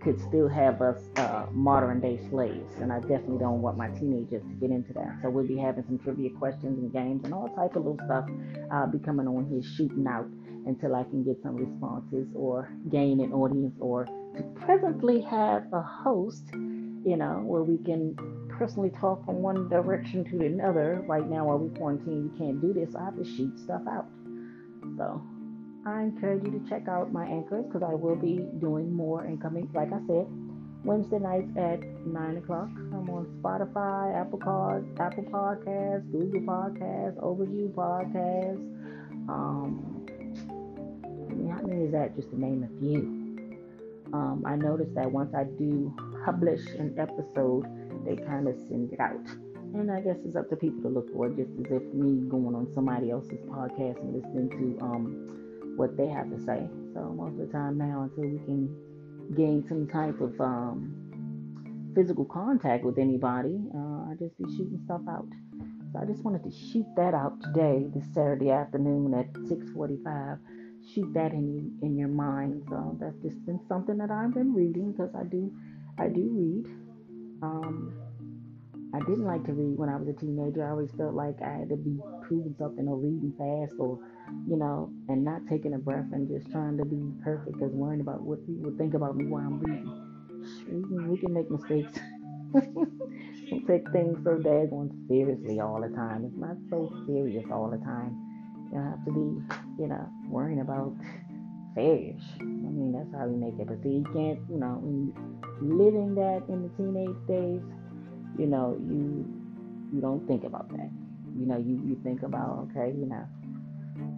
could 0.00 0.20
still 0.20 0.48
have 0.48 0.80
us 0.80 1.02
uh, 1.16 1.46
modern 1.50 2.00
day 2.00 2.18
slaves. 2.30 2.72
And 2.80 2.92
I 2.92 3.00
definitely 3.00 3.38
don't 3.38 3.60
want 3.60 3.76
my 3.76 3.88
teenagers 3.88 4.42
to 4.42 4.54
get 4.60 4.70
into 4.70 4.92
that. 4.94 5.18
So 5.22 5.30
we'll 5.30 5.46
be 5.46 5.58
having 5.58 5.84
some 5.84 5.98
trivia 5.98 6.30
questions 6.30 6.78
and 6.78 6.92
games 6.92 7.24
and 7.24 7.34
all 7.34 7.48
type 7.48 7.76
of 7.76 7.84
little 7.84 7.98
stuff. 8.06 8.24
I'll 8.70 8.86
be 8.86 8.98
coming 8.98 9.26
on 9.26 9.46
here 9.46 9.62
shooting 9.76 10.06
out 10.06 10.26
until 10.66 10.94
I 10.94 11.02
can 11.04 11.24
get 11.24 11.42
some 11.42 11.56
responses 11.56 12.28
or 12.34 12.70
gain 12.90 13.20
an 13.20 13.32
audience 13.32 13.74
or 13.80 14.06
to 14.36 14.42
presently 14.64 15.20
have 15.22 15.64
a 15.72 15.82
host, 15.82 16.44
you 16.52 17.16
know, 17.16 17.42
where 17.44 17.62
we 17.62 17.78
can 17.78 18.16
personally 18.60 18.90
talk 18.90 19.24
from 19.24 19.36
one 19.36 19.70
direction 19.70 20.22
to 20.22 20.44
another. 20.44 21.02
Right 21.08 21.26
now, 21.26 21.46
while 21.46 21.56
we 21.56 21.74
quarantine, 21.78 22.30
we 22.30 22.38
can't 22.38 22.60
do 22.60 22.74
this. 22.74 22.94
I 22.94 23.06
have 23.06 23.16
to 23.16 23.24
shoot 23.24 23.58
stuff 23.58 23.80
out. 23.88 24.06
So 24.98 25.22
I 25.86 26.02
encourage 26.02 26.44
you 26.44 26.50
to 26.60 26.68
check 26.68 26.86
out 26.86 27.10
my 27.10 27.24
anchors 27.24 27.64
because 27.64 27.82
I 27.82 27.94
will 27.94 28.16
be 28.16 28.44
doing 28.60 28.92
more 28.92 29.24
and 29.24 29.40
coming, 29.40 29.70
like 29.72 29.88
I 29.88 30.00
said, 30.06 30.26
Wednesday 30.84 31.18
nights 31.18 31.50
at 31.56 31.80
9 32.06 32.36
o'clock. 32.36 32.68
I'm 32.92 33.08
on 33.08 33.40
Spotify, 33.40 34.20
Apple, 34.20 34.38
Card, 34.38 34.86
Apple 35.00 35.24
Podcasts, 35.24 36.12
Google 36.12 36.42
Podcasts, 36.42 37.16
Overview 37.16 37.72
Podcasts. 37.72 38.60
Um, 39.26 40.04
how 41.50 41.66
many 41.66 41.84
is 41.84 41.92
that? 41.92 42.14
Just 42.14 42.28
to 42.28 42.38
name 42.38 42.62
a 42.62 42.78
few. 42.78 43.16
Um, 44.12 44.42
I 44.44 44.56
noticed 44.56 44.94
that 44.96 45.10
once 45.10 45.34
I 45.34 45.44
do 45.44 45.94
publish 46.26 46.60
an 46.78 46.94
episode, 46.98 47.64
they 48.04 48.16
kind 48.16 48.48
of 48.48 48.56
send 48.68 48.92
it 48.92 49.00
out. 49.00 49.26
And 49.72 49.90
I 49.90 50.00
guess 50.00 50.16
it's 50.24 50.36
up 50.36 50.50
to 50.50 50.56
people 50.56 50.82
to 50.82 50.88
look 50.88 51.12
for 51.12 51.28
it, 51.28 51.36
just 51.36 51.50
as 51.60 51.70
if 51.70 51.82
me 51.94 52.28
going 52.28 52.54
on 52.54 52.68
somebody 52.74 53.10
else's 53.10 53.40
podcast 53.48 54.00
and 54.00 54.14
listening 54.14 54.50
to 54.50 54.84
um, 54.84 55.74
what 55.76 55.96
they 55.96 56.08
have 56.08 56.28
to 56.30 56.38
say. 56.44 56.68
So 56.92 57.00
most 57.14 57.38
of 57.40 57.46
the 57.46 57.52
time 57.52 57.78
now, 57.78 58.02
until 58.02 58.28
we 58.30 58.38
can 58.44 58.68
gain 59.36 59.64
some 59.68 59.86
type 59.86 60.20
of 60.20 60.38
um, 60.40 61.92
physical 61.94 62.24
contact 62.24 62.84
with 62.84 62.98
anybody, 62.98 63.60
uh, 63.74 64.10
I 64.10 64.14
just 64.18 64.36
be 64.38 64.44
shooting 64.56 64.80
stuff 64.84 65.02
out. 65.08 65.28
So 65.92 66.00
I 66.00 66.04
just 66.04 66.24
wanted 66.24 66.42
to 66.44 66.50
shoot 66.50 66.86
that 66.96 67.14
out 67.14 67.40
today, 67.42 67.86
this 67.94 68.04
Saturday 68.14 68.50
afternoon 68.50 69.14
at 69.14 69.32
6:45. 69.48 70.38
Shoot 70.94 71.12
that 71.14 71.32
in 71.32 71.78
in 71.82 71.96
your 71.96 72.08
mind. 72.08 72.64
So 72.68 72.96
that's 73.00 73.18
just 73.22 73.44
been 73.46 73.60
something 73.68 73.98
that 73.98 74.10
I've 74.10 74.34
been 74.34 74.54
reading 74.54 74.92
because 74.92 75.14
I 75.14 75.24
do 75.24 75.52
I 75.98 76.08
do 76.08 76.26
read. 76.32 76.66
Um, 77.42 77.92
I 78.92 78.98
didn't 79.00 79.24
like 79.24 79.44
to 79.46 79.52
read 79.52 79.78
when 79.78 79.88
I 79.88 79.96
was 79.96 80.08
a 80.08 80.12
teenager. 80.12 80.66
I 80.66 80.70
always 80.70 80.90
felt 80.92 81.14
like 81.14 81.40
I 81.42 81.58
had 81.58 81.68
to 81.68 81.76
be 81.76 81.98
proving 82.22 82.54
something 82.58 82.88
or 82.88 82.96
reading 82.96 83.32
fast 83.38 83.78
or, 83.78 83.98
you 84.48 84.56
know, 84.56 84.90
and 85.08 85.24
not 85.24 85.46
taking 85.48 85.74
a 85.74 85.78
breath 85.78 86.06
and 86.12 86.28
just 86.28 86.50
trying 86.50 86.76
to 86.76 86.84
be 86.84 87.00
perfect 87.22 87.52
because 87.52 87.72
worrying 87.72 88.00
about 88.00 88.22
what 88.22 88.44
people 88.46 88.72
think 88.76 88.94
about 88.94 89.16
me 89.16 89.26
while 89.26 89.46
I'm 89.46 89.60
reading. 89.60 90.10
We 91.08 91.18
can, 91.18 91.32
make 91.32 91.50
mistakes. 91.50 91.98
and 92.54 93.66
take 93.66 93.88
things 93.90 94.18
so 94.24 94.38
daggone 94.38 94.90
seriously 95.06 95.60
all 95.60 95.80
the 95.80 95.94
time. 95.94 96.24
It's 96.24 96.36
not 96.36 96.56
so 96.68 96.92
serious 97.06 97.46
all 97.52 97.70
the 97.70 97.78
time. 97.78 98.18
You 98.72 98.78
don't 98.78 98.90
have 98.90 99.04
to 99.04 99.12
be, 99.12 99.82
you 99.82 99.88
know, 99.88 100.08
worrying 100.28 100.60
about 100.60 100.94
fish. 101.74 102.22
I 102.40 102.44
mean, 102.44 102.92
that's 102.92 103.12
how 103.14 103.26
we 103.26 103.36
make 103.36 103.58
it. 103.58 103.66
But 103.66 103.82
see, 103.82 104.00
you 104.00 104.04
can't, 104.12 104.40
you 104.48 104.58
know, 104.58 104.80
living 105.60 106.14
that 106.16 106.42
in 106.48 106.62
the 106.62 106.70
teenage 106.76 107.16
days, 107.28 107.62
you 108.38 108.46
know, 108.46 108.78
you 108.80 109.26
you 109.92 110.00
don't 110.00 110.26
think 110.26 110.44
about 110.44 110.68
that. 110.70 110.90
You 111.36 111.46
know, 111.46 111.58
you, 111.58 111.80
you 111.84 112.00
think 112.02 112.22
about, 112.22 112.68
okay, 112.70 112.94
you 112.96 113.06
know, 113.06 113.26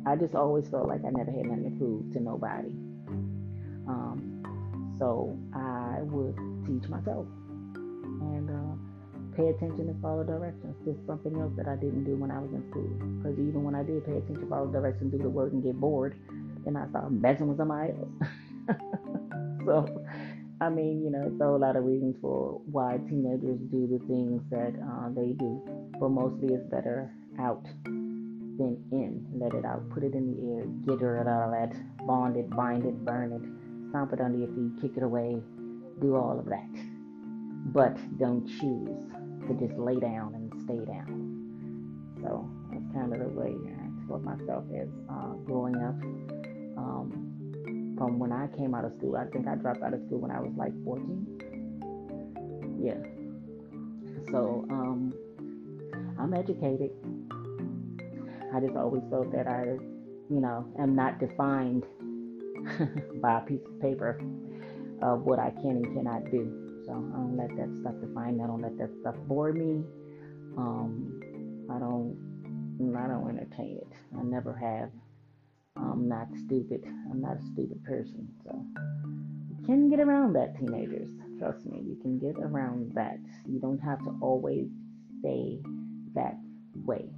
I 0.06 0.16
just 0.16 0.34
always 0.34 0.68
felt 0.68 0.88
like 0.88 1.04
I 1.04 1.10
never 1.10 1.30
had 1.30 1.46
nothing 1.46 1.70
to 1.70 1.78
prove 1.78 2.12
to 2.12 2.20
nobody. 2.20 2.74
Um, 3.88 4.96
so 4.98 5.36
I 5.54 6.02
would 6.02 6.36
teach 6.66 6.88
myself 6.88 7.26
and 7.74 8.50
uh, 8.50 9.36
pay 9.36 9.48
attention 9.48 9.88
and 9.88 10.00
follow 10.02 10.24
directions. 10.24 10.76
Just 10.84 11.04
something 11.06 11.34
else 11.40 11.52
that 11.56 11.68
I 11.68 11.76
didn't 11.76 12.04
do 12.04 12.16
when 12.16 12.30
I 12.30 12.38
was 12.38 12.50
in 12.52 12.62
school. 12.70 12.90
Because 13.18 13.38
even 13.38 13.64
when 13.64 13.74
I 13.74 13.82
did 13.82 14.04
pay 14.04 14.16
attention, 14.18 14.48
follow 14.48 14.66
directions, 14.66 15.12
do 15.12 15.18
the 15.18 15.30
work, 15.30 15.52
and 15.52 15.62
get 15.62 15.78
bored, 15.80 16.18
then 16.64 16.76
I 16.76 16.88
started 16.88 17.20
messing 17.20 17.48
with 17.48 17.58
somebody 17.58 17.92
else. 17.92 18.30
so 19.66 20.04
I 20.62 20.68
mean, 20.68 21.02
you 21.02 21.10
know, 21.10 21.26
it's 21.26 21.40
a 21.40 21.44
whole 21.44 21.58
lot 21.58 21.74
of 21.74 21.82
reasons 21.82 22.14
for 22.20 22.60
why 22.70 22.98
teenagers 23.08 23.58
do 23.72 23.88
the 23.90 23.98
things 24.06 24.40
that 24.50 24.72
uh, 24.78 25.08
they 25.10 25.32
do, 25.32 25.60
but 25.98 26.10
mostly 26.10 26.54
it's 26.54 26.70
better 26.70 27.10
out 27.40 27.64
than 27.84 28.78
in. 28.92 29.26
Let 29.34 29.54
it 29.54 29.64
out, 29.64 29.90
put 29.90 30.04
it 30.04 30.14
in 30.14 30.30
the 30.30 30.38
air, 30.54 30.66
get 30.86 31.04
rid 31.04 31.22
of 31.22 31.26
all 31.26 31.50
that, 31.50 31.74
bond 32.06 32.36
it, 32.36 32.48
bind 32.50 32.84
it, 32.84 33.04
burn 33.04 33.32
it, 33.32 33.42
stomp 33.90 34.12
it 34.12 34.20
under 34.20 34.38
your 34.38 34.54
feet, 34.54 34.80
kick 34.80 34.96
it 34.96 35.02
away, 35.02 35.42
do 36.00 36.14
all 36.14 36.38
of 36.38 36.46
that. 36.46 36.70
But 37.74 37.96
don't 38.18 38.46
choose 38.46 39.02
to 39.48 39.66
just 39.66 39.76
lay 39.76 39.98
down 39.98 40.34
and 40.34 40.62
stay 40.62 40.78
down. 40.84 42.18
So 42.22 42.48
that's 42.70 42.86
kind 42.94 43.12
of 43.12 43.18
the 43.18 43.28
way 43.28 43.50
I 43.50 44.06
taught 44.06 44.22
myself 44.22 44.62
as 44.78 44.88
uh, 45.10 45.34
growing 45.44 45.74
up. 45.82 46.31
Um, 46.76 47.32
from 48.02 48.18
when 48.18 48.32
I 48.32 48.48
came 48.56 48.74
out 48.74 48.84
of 48.84 48.92
school. 48.98 49.16
I 49.16 49.26
think 49.26 49.46
I 49.46 49.54
dropped 49.54 49.82
out 49.82 49.94
of 49.94 50.00
school 50.06 50.18
when 50.18 50.30
I 50.30 50.40
was 50.40 50.52
like 50.56 50.72
14. 50.84 51.22
Yeah. 52.82 52.98
So 54.32 54.64
um, 54.70 55.12
I'm 56.18 56.34
educated. 56.34 56.90
I 58.52 58.60
just 58.60 58.76
always 58.76 59.02
felt 59.08 59.30
that 59.32 59.46
I, 59.46 59.78
you 60.28 60.40
know, 60.40 60.66
am 60.78 60.96
not 60.96 61.20
defined 61.20 61.84
by 63.22 63.38
a 63.38 63.40
piece 63.42 63.60
of 63.64 63.80
paper 63.80 64.20
of 65.00 65.22
what 65.22 65.38
I 65.38 65.50
can 65.50 65.82
and 65.82 65.94
cannot 65.94 66.24
do. 66.30 66.82
So 66.86 66.92
I 66.92 66.94
don't 66.94 67.36
let 67.36 67.48
that 67.56 67.70
stuff 67.80 67.94
define 68.00 68.38
me. 68.38 68.44
I 68.44 68.46
don't 68.48 68.62
let 68.62 68.76
that 68.78 68.90
stuff 69.00 69.14
bore 69.28 69.52
me. 69.52 69.84
Um, 70.56 71.20
I 71.70 71.78
don't. 71.78 72.18
I 72.96 73.06
don't 73.06 73.28
entertain 73.28 73.78
it. 73.78 73.86
I 74.18 74.22
never 74.24 74.52
have. 74.54 74.90
I'm 75.76 76.08
not 76.08 76.28
stupid. 76.46 76.82
I'm 77.10 77.20
not 77.20 77.36
a 77.36 77.42
stupid 77.52 77.82
person. 77.84 78.28
So 78.44 78.64
you 79.58 79.66
can 79.66 79.88
get 79.88 80.00
around 80.00 80.34
that, 80.34 80.58
teenagers. 80.58 81.08
Trust 81.38 81.66
me, 81.66 81.82
you 81.84 81.96
can 82.02 82.18
get 82.18 82.36
around 82.42 82.92
that. 82.94 83.18
You 83.46 83.58
don't 83.58 83.78
have 83.78 83.98
to 84.00 84.16
always 84.20 84.68
stay 85.20 85.58
that 86.14 86.36
way. 86.84 87.08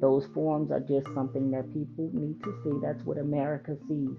Those 0.00 0.26
forms 0.34 0.70
are 0.70 0.80
just 0.80 1.06
something 1.14 1.50
that 1.52 1.72
people 1.72 2.10
need 2.12 2.42
to 2.42 2.54
see. 2.62 2.78
That's 2.82 3.04
what 3.04 3.18
America 3.18 3.76
sees. 3.88 4.18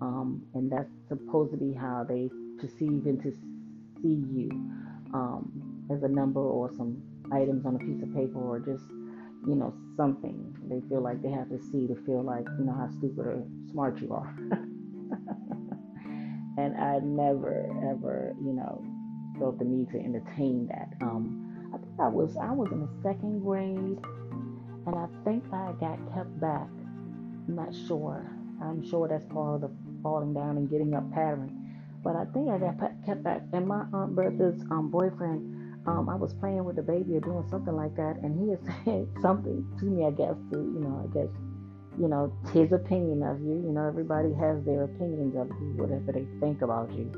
Um, 0.00 0.42
and 0.54 0.72
that's 0.72 0.90
supposed 1.08 1.52
to 1.52 1.58
be 1.58 1.74
how 1.74 2.06
they 2.08 2.30
perceive 2.58 3.06
and 3.06 3.22
to 3.22 3.30
see 4.02 4.24
you 4.32 4.48
um, 5.12 5.86
as 5.90 6.02
a 6.02 6.08
number 6.08 6.40
or 6.40 6.70
some 6.76 7.02
items 7.32 7.66
on 7.66 7.76
a 7.76 7.78
piece 7.78 8.02
of 8.02 8.14
paper 8.14 8.38
or 8.38 8.60
just 8.60 8.84
you 9.46 9.54
know, 9.54 9.74
something 9.96 10.54
they 10.68 10.80
feel 10.88 11.00
like 11.02 11.22
they 11.22 11.30
have 11.30 11.48
to 11.48 11.58
see 11.58 11.86
to 11.86 11.94
feel 12.06 12.22
like, 12.22 12.44
you 12.58 12.64
know, 12.64 12.72
how 12.72 12.88
stupid 12.98 13.26
or 13.26 13.42
smart 13.70 14.00
you 14.00 14.12
are. 14.12 14.34
and 16.58 16.76
I 16.76 16.98
never, 17.02 17.66
ever, 17.90 18.34
you 18.42 18.52
know, 18.52 18.82
felt 19.38 19.58
the 19.58 19.64
need 19.64 19.90
to 19.90 19.98
entertain 19.98 20.68
that. 20.68 20.92
Um, 21.00 21.72
I 21.74 21.78
think 21.78 22.00
I 22.00 22.08
was, 22.08 22.36
I 22.36 22.52
was 22.52 22.70
in 22.72 22.80
the 22.80 22.88
second 23.02 23.40
grade, 23.40 23.98
and 24.86 24.94
I 24.94 25.06
think 25.24 25.44
I 25.52 25.72
got 25.80 25.98
kept 26.14 26.40
back. 26.40 26.68
I'm 27.48 27.54
not 27.56 27.74
sure. 27.88 28.30
I'm 28.62 28.86
sure 28.88 29.08
that's 29.08 29.24
part 29.26 29.56
of 29.56 29.60
the 29.62 29.70
falling 30.02 30.34
down 30.34 30.56
and 30.58 30.70
getting 30.70 30.94
up 30.94 31.10
pattern. 31.12 31.56
But 32.02 32.16
I 32.16 32.24
think 32.26 32.48
I 32.48 32.58
got 32.58 32.78
kept 33.04 33.22
back. 33.22 33.42
And 33.52 33.66
my 33.66 33.84
aunt 33.92 34.14
Bertha's 34.14 34.60
um, 34.70 34.90
boyfriend 34.90 35.49
um, 35.86 36.08
I 36.08 36.14
was 36.14 36.34
playing 36.34 36.64
with 36.64 36.76
the 36.76 36.82
baby 36.82 37.16
or 37.16 37.20
doing 37.20 37.44
something 37.48 37.74
like 37.74 37.96
that, 37.96 38.20
and 38.22 38.36
he 38.36 38.50
had 38.50 38.60
said 38.84 39.08
something 39.22 39.64
to 39.78 39.84
me, 39.84 40.04
I 40.04 40.10
guess, 40.10 40.36
to, 40.52 40.56
you 40.58 40.80
know, 40.80 41.00
I 41.00 41.08
guess, 41.12 41.32
you 41.98 42.08
know, 42.08 42.32
his 42.52 42.72
opinion 42.72 43.22
of 43.22 43.40
you. 43.40 43.56
You 43.56 43.72
know, 43.72 43.86
everybody 43.86 44.32
has 44.34 44.62
their 44.64 44.84
opinions 44.84 45.34
of 45.36 45.48
you, 45.48 45.80
whatever 45.80 46.12
they 46.12 46.26
think 46.40 46.62
about 46.62 46.92
you. 46.92 47.08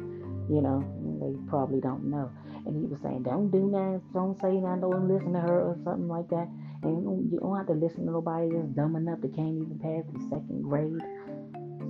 You 0.50 0.60
know, 0.62 0.82
they 1.18 1.34
probably 1.50 1.80
don't 1.80 2.04
know. 2.04 2.30
And 2.66 2.78
he 2.78 2.86
was 2.86 3.00
saying, 3.02 3.22
don't 3.22 3.50
do 3.50 3.70
that, 3.70 4.00
don't 4.14 4.38
say 4.40 4.60
that, 4.60 4.80
don't 4.80 5.08
listen 5.08 5.32
to 5.32 5.40
her 5.40 5.74
or 5.74 5.76
something 5.84 6.08
like 6.08 6.28
that. 6.30 6.48
And 6.82 7.30
you 7.30 7.38
don't 7.38 7.56
have 7.56 7.66
to 7.66 7.74
listen 7.74 8.06
to 8.06 8.12
nobody 8.12 8.50
that's 8.50 8.74
dumb 8.74 8.96
enough 8.96 9.20
that 9.22 9.34
can't 9.34 9.62
even 9.62 9.78
pass 9.78 10.02
the 10.12 10.20
second 10.30 10.62
grade. 10.62 11.02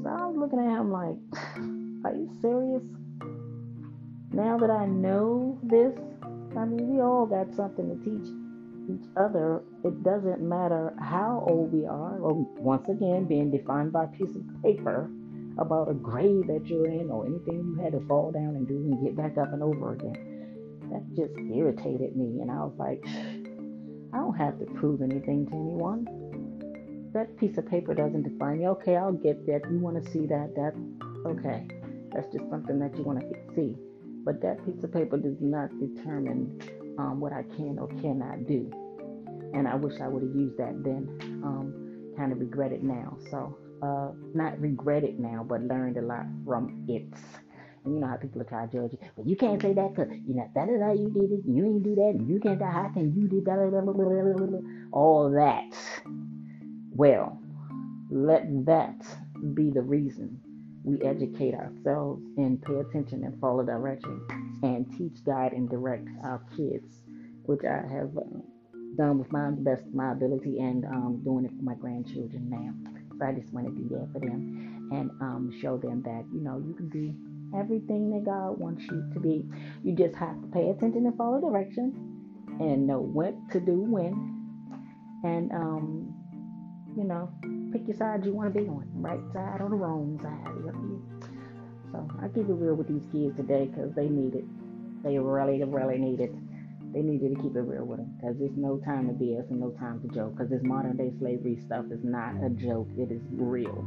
So 0.02 0.08
I 0.08 0.26
was 0.26 0.36
looking 0.36 0.60
at 0.60 0.68
him 0.68 0.92
like, 0.92 1.16
are 2.04 2.16
you 2.16 2.28
serious? 2.40 2.82
Now 4.32 4.58
that 4.58 4.70
I 4.70 4.86
know 4.86 5.58
this, 5.62 5.92
I 6.56 6.64
mean, 6.64 6.94
we 6.94 7.00
all 7.00 7.26
got 7.26 7.54
something 7.54 7.88
to 7.88 7.96
teach 8.04 8.28
each 8.90 9.08
other. 9.16 9.62
It 9.84 10.02
doesn't 10.02 10.40
matter 10.40 10.94
how 11.00 11.44
old 11.48 11.72
we 11.72 11.86
are, 11.86 12.18
or 12.18 12.34
once 12.58 12.88
again, 12.88 13.24
being 13.24 13.50
defined 13.50 13.92
by 13.92 14.04
a 14.04 14.08
piece 14.08 14.34
of 14.36 14.42
paper 14.62 15.10
about 15.58 15.90
a 15.90 15.94
grade 15.94 16.46
that 16.48 16.66
you're 16.66 16.86
in 16.86 17.10
or 17.10 17.26
anything 17.26 17.74
you 17.76 17.82
had 17.82 17.92
to 17.92 18.00
fall 18.06 18.32
down 18.32 18.56
and 18.56 18.66
do 18.66 18.74
and 18.74 19.04
get 19.04 19.16
back 19.16 19.36
up 19.38 19.52
and 19.52 19.62
over 19.62 19.94
again. 19.94 20.16
That 20.90 21.02
just 21.14 21.38
irritated 21.38 22.16
me. 22.16 22.40
And 22.40 22.50
I 22.50 22.64
was 22.64 22.74
like, 22.78 23.02
I 24.12 24.18
don't 24.18 24.36
have 24.36 24.58
to 24.58 24.66
prove 24.66 25.00
anything 25.02 25.46
to 25.46 25.54
anyone. 25.54 27.10
That 27.14 27.36
piece 27.38 27.56
of 27.58 27.66
paper 27.66 27.94
doesn't 27.94 28.22
define 28.22 28.58
me. 28.58 28.68
Okay, 28.68 28.96
I'll 28.96 29.12
get 29.12 29.46
that. 29.46 29.62
You 29.70 29.78
want 29.78 30.02
to 30.02 30.10
see 30.10 30.26
that? 30.26 30.54
That 30.56 30.74
okay. 31.26 31.66
That's 32.12 32.26
just 32.32 32.48
something 32.50 32.78
that 32.78 32.96
you 32.96 33.04
want 33.04 33.20
to 33.20 33.54
see. 33.54 33.76
But 34.24 34.40
that 34.42 34.64
piece 34.64 34.82
of 34.84 34.92
paper 34.92 35.16
does 35.16 35.36
not 35.40 35.70
determine 35.80 36.60
um, 36.98 37.20
what 37.20 37.32
I 37.32 37.42
can 37.42 37.78
or 37.78 37.88
cannot 38.00 38.46
do. 38.46 38.70
And 39.54 39.68
I 39.68 39.74
wish 39.74 40.00
I 40.00 40.08
would 40.08 40.22
have 40.22 40.34
used 40.34 40.56
that 40.58 40.82
then. 40.84 41.08
Um, 41.44 42.14
kind 42.16 42.32
of 42.32 42.38
regret 42.38 42.72
it 42.72 42.82
now. 42.82 43.16
So, 43.30 43.58
uh, 43.82 44.12
not 44.34 44.60
regret 44.60 45.04
it 45.04 45.18
now, 45.18 45.44
but 45.46 45.62
learned 45.62 45.96
a 45.96 46.02
lot 46.02 46.26
from 46.46 46.84
it. 46.88 47.06
And 47.84 47.94
you 47.94 48.00
know 48.00 48.06
how 48.06 48.16
people 48.16 48.44
trying 48.44 48.68
to 48.70 48.76
judge 48.76 48.92
you. 48.92 48.98
But 49.16 49.26
you 49.26 49.36
can't 49.36 49.60
say 49.60 49.72
that 49.72 49.94
because, 49.94 50.12
you 50.26 50.34
know, 50.34 50.48
that 50.54 50.68
is 50.68 50.80
how 50.80 50.92
you 50.92 51.10
did 51.10 51.32
it. 51.32 51.40
You 51.44 51.64
ain't 51.66 51.82
do 51.82 51.94
that. 51.96 52.14
And 52.14 52.28
you 52.28 52.38
can't, 52.38 52.60
die. 52.60 52.70
how 52.70 52.90
can 52.94 53.12
you 53.12 53.26
do 53.26 53.42
that? 53.44 54.88
All 54.92 55.30
that. 55.32 55.74
Well, 56.94 57.38
let 58.10 58.66
that 58.66 59.02
be 59.54 59.70
the 59.70 59.82
reason 59.82 60.41
we 60.84 61.00
educate 61.02 61.54
ourselves 61.54 62.22
and 62.36 62.60
pay 62.62 62.74
attention 62.74 63.24
and 63.24 63.40
follow 63.40 63.64
direction 63.64 64.20
and 64.62 64.86
teach, 64.96 65.24
guide, 65.24 65.52
and 65.52 65.68
direct 65.70 66.08
our 66.24 66.42
kids, 66.56 67.04
which 67.44 67.60
I 67.64 67.86
have 67.92 68.16
uh, 68.16 68.38
done 68.96 69.18
with 69.18 69.30
my 69.32 69.50
best 69.50 69.86
of 69.86 69.94
my 69.94 70.12
ability 70.12 70.58
and 70.58 70.84
um, 70.84 71.20
doing 71.24 71.44
it 71.44 71.52
for 71.56 71.62
my 71.62 71.74
grandchildren 71.74 72.50
now. 72.50 72.72
So 73.18 73.26
I 73.26 73.32
just 73.32 73.52
want 73.52 73.66
to 73.66 73.72
do 73.72 73.88
that 73.90 74.08
for 74.12 74.20
them 74.20 74.88
and 74.92 75.10
um, 75.20 75.52
show 75.60 75.78
them 75.78 76.02
that, 76.02 76.24
you 76.32 76.40
know, 76.40 76.58
you 76.58 76.74
can 76.74 76.88
be 76.88 77.14
everything 77.56 78.10
that 78.10 78.24
God 78.24 78.58
wants 78.58 78.84
you 78.84 79.08
to 79.14 79.20
be. 79.20 79.44
You 79.84 79.94
just 79.94 80.16
have 80.16 80.40
to 80.40 80.48
pay 80.48 80.70
attention 80.70 81.06
and 81.06 81.16
follow 81.16 81.40
direction 81.40 81.94
and 82.60 82.86
know 82.86 83.00
what 83.00 83.34
to 83.52 83.60
do 83.60 83.80
when. 83.80 84.38
And, 85.24 85.52
um, 85.52 86.11
you 86.96 87.04
know, 87.04 87.30
pick 87.72 87.86
your 87.86 87.96
side 87.96 88.24
you 88.24 88.32
want 88.32 88.52
to 88.52 88.60
be 88.60 88.66
on, 88.68 88.86
right 88.94 89.20
side 89.32 89.60
or 89.60 89.68
the 89.70 89.76
wrong 89.76 90.18
side. 90.20 90.52
So 91.92 92.08
I 92.22 92.28
keep 92.28 92.48
it 92.48 92.52
real 92.52 92.74
with 92.74 92.88
these 92.88 93.04
kids 93.12 93.36
today 93.36 93.66
because 93.66 93.92
they 93.94 94.08
need 94.08 94.34
it. 94.34 94.44
They 95.02 95.18
really, 95.18 95.62
really 95.64 95.98
need 95.98 96.20
it. 96.20 96.32
They 96.92 97.00
need 97.00 97.22
you 97.22 97.34
to 97.34 97.42
keep 97.42 97.56
it 97.56 97.60
real 97.60 97.84
with 97.84 97.98
them 97.98 98.14
because 98.16 98.36
there's 98.38 98.56
no 98.56 98.78
time 98.78 99.08
to 99.08 99.14
BS 99.14 99.50
and 99.50 99.60
no 99.60 99.70
time 99.72 100.00
to 100.02 100.08
joke 100.14 100.32
because 100.32 100.50
this 100.50 100.62
modern 100.62 100.96
day 100.96 101.12
slavery 101.18 101.58
stuff 101.64 101.86
is 101.90 102.00
not 102.02 102.34
a 102.44 102.50
joke. 102.50 102.88
It 102.96 103.10
is 103.10 103.22
real. 103.30 103.86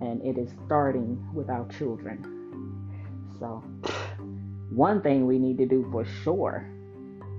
And 0.00 0.20
it 0.24 0.38
is 0.38 0.50
starting 0.66 1.18
with 1.34 1.50
our 1.50 1.66
children. 1.68 2.24
So, 3.38 3.62
one 4.70 5.02
thing 5.02 5.26
we 5.26 5.38
need 5.38 5.58
to 5.58 5.66
do 5.66 5.88
for 5.90 6.04
sure 6.04 6.66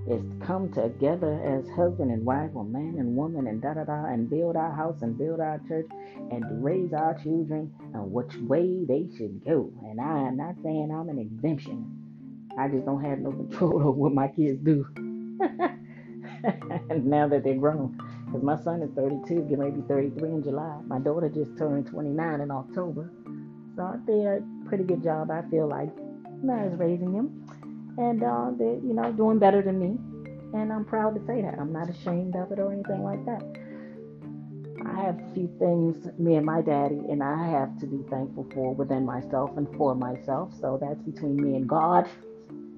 is 0.08 0.22
come 0.46 0.72
together 0.72 1.40
as 1.44 1.68
husband 1.76 2.10
and 2.10 2.24
wife 2.24 2.50
or 2.54 2.64
man 2.64 2.96
and 2.98 3.16
woman 3.16 3.46
and 3.46 3.62
da 3.62 3.74
da 3.74 3.84
da 3.84 4.06
and 4.06 4.28
build 4.30 4.56
our 4.56 4.72
house 4.72 5.02
and 5.02 5.18
build 5.18 5.40
our 5.40 5.60
church 5.68 5.86
and 6.30 6.64
raise 6.64 6.92
our 6.92 7.14
children 7.22 7.72
and 7.94 8.12
which 8.12 8.34
way 8.48 8.84
they 8.86 9.06
should 9.16 9.44
go. 9.44 9.72
And 9.84 10.00
I 10.00 10.28
am 10.28 10.36
not 10.36 10.56
saying 10.62 10.90
I'm 10.92 11.08
an 11.08 11.18
exemption. 11.18 12.02
I 12.58 12.68
just 12.68 12.84
don't 12.86 13.02
have 13.04 13.18
no 13.20 13.32
control 13.50 13.76
over 13.76 13.92
what 13.92 14.12
my 14.14 14.28
kids 14.28 14.60
do. 14.64 14.86
now 17.04 17.28
that 17.28 17.42
they're 17.44 17.54
grown. 17.54 17.98
Because 18.26 18.42
my 18.42 18.56
son 18.62 18.82
is 18.82 18.90
32, 18.96 19.42
getting 19.42 19.58
ready 19.58 19.72
to 19.76 19.82
be 19.82 19.88
33 19.88 20.30
in 20.30 20.42
July. 20.42 20.78
My 20.86 20.98
daughter 20.98 21.28
just 21.28 21.56
turned 21.58 21.86
29 21.86 22.40
in 22.40 22.50
October. 22.50 23.10
So 23.76 23.82
I 23.82 23.96
did 24.06 24.26
a 24.26 24.42
pretty 24.68 24.84
good 24.84 25.02
job, 25.02 25.30
I 25.30 25.42
feel 25.50 25.68
like, 25.68 25.90
as 26.50 26.72
raising 26.78 27.12
them. 27.12 27.41
And 27.98 28.22
uh, 28.22 28.50
they're, 28.58 28.74
you 28.74 28.94
know, 28.94 29.12
doing 29.12 29.38
better 29.38 29.62
than 29.62 29.78
me. 29.78 29.98
And 30.58 30.72
I'm 30.72 30.84
proud 30.84 31.14
to 31.14 31.26
say 31.26 31.42
that. 31.42 31.58
I'm 31.58 31.72
not 31.72 31.88
ashamed 31.88 32.36
of 32.36 32.52
it 32.52 32.58
or 32.58 32.72
anything 32.72 33.02
like 33.02 33.24
that. 33.26 33.42
I 34.86 35.00
have 35.00 35.18
a 35.18 35.34
few 35.34 35.48
things, 35.58 36.08
me 36.18 36.36
and 36.36 36.44
my 36.44 36.60
daddy, 36.60 37.00
and 37.10 37.22
I 37.22 37.48
have 37.50 37.78
to 37.80 37.86
be 37.86 38.02
thankful 38.10 38.46
for 38.52 38.74
within 38.74 39.06
myself 39.06 39.56
and 39.56 39.66
for 39.76 39.94
myself. 39.94 40.52
So 40.60 40.78
that's 40.80 41.00
between 41.02 41.36
me 41.36 41.56
and 41.56 41.68
God. 41.68 42.08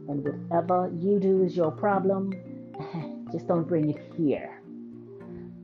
And 0.08 0.22
whatever 0.22 0.90
you 0.94 1.18
do 1.18 1.42
is 1.42 1.56
your 1.56 1.70
problem. 1.70 2.32
Just 3.32 3.48
don't 3.48 3.66
bring 3.66 3.90
it 3.90 4.00
here. 4.16 4.60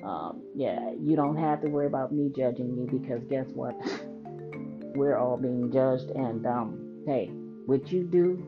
Um, 0.02 0.42
yeah, 0.56 0.90
you 0.98 1.14
don't 1.14 1.36
have 1.36 1.60
to 1.62 1.68
worry 1.68 1.86
about 1.86 2.12
me 2.12 2.32
judging 2.34 2.74
you 2.74 2.88
because 2.90 3.22
guess 3.24 3.46
what? 3.52 3.76
We're 4.96 5.18
all 5.18 5.36
being 5.36 5.70
judged. 5.70 6.10
And 6.10 6.46
um, 6.46 7.02
hey, 7.06 7.26
what 7.66 7.92
you 7.92 8.02
do, 8.04 8.46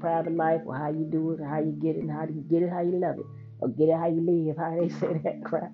private 0.00 0.34
life, 0.36 0.60
or 0.66 0.76
how 0.76 0.90
you 0.90 1.04
do 1.04 1.32
it, 1.32 1.40
or 1.40 1.46
how 1.46 1.60
you 1.60 1.72
get 1.72 1.96
it, 1.96 2.00
and 2.00 2.10
how 2.10 2.24
you 2.24 2.44
get 2.48 2.62
it, 2.62 2.70
how 2.70 2.80
you 2.80 2.98
love 2.98 3.18
it, 3.18 3.26
or 3.60 3.68
get 3.68 3.88
it 3.88 3.96
how 3.96 4.08
you 4.08 4.20
live, 4.20 4.56
how 4.56 4.76
they 4.78 4.88
say 5.00 5.20
that 5.24 5.44
crap. 5.44 5.72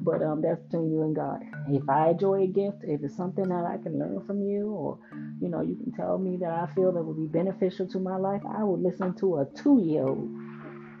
But 0.00 0.22
um, 0.22 0.42
that's 0.42 0.60
between 0.62 0.90
you 0.92 1.02
and 1.02 1.14
God. 1.14 1.42
If 1.68 1.88
I 1.88 2.10
enjoy 2.10 2.44
a 2.44 2.46
gift, 2.46 2.78
if 2.82 3.02
it's 3.02 3.16
something 3.16 3.48
that 3.48 3.64
I 3.64 3.78
can 3.82 3.98
learn 3.98 4.24
from 4.26 4.42
you, 4.42 4.70
or 4.70 4.98
you 5.40 5.48
know, 5.48 5.60
you 5.60 5.76
can 5.76 5.92
tell 5.92 6.18
me 6.18 6.36
that 6.38 6.50
I 6.50 6.66
feel 6.74 6.92
that 6.92 7.02
would 7.02 7.16
be 7.16 7.26
beneficial 7.26 7.86
to 7.88 7.98
my 7.98 8.16
life, 8.16 8.42
I 8.48 8.62
would 8.62 8.80
listen 8.80 9.14
to 9.14 9.38
a 9.38 9.46
two-year-old. 9.46 10.30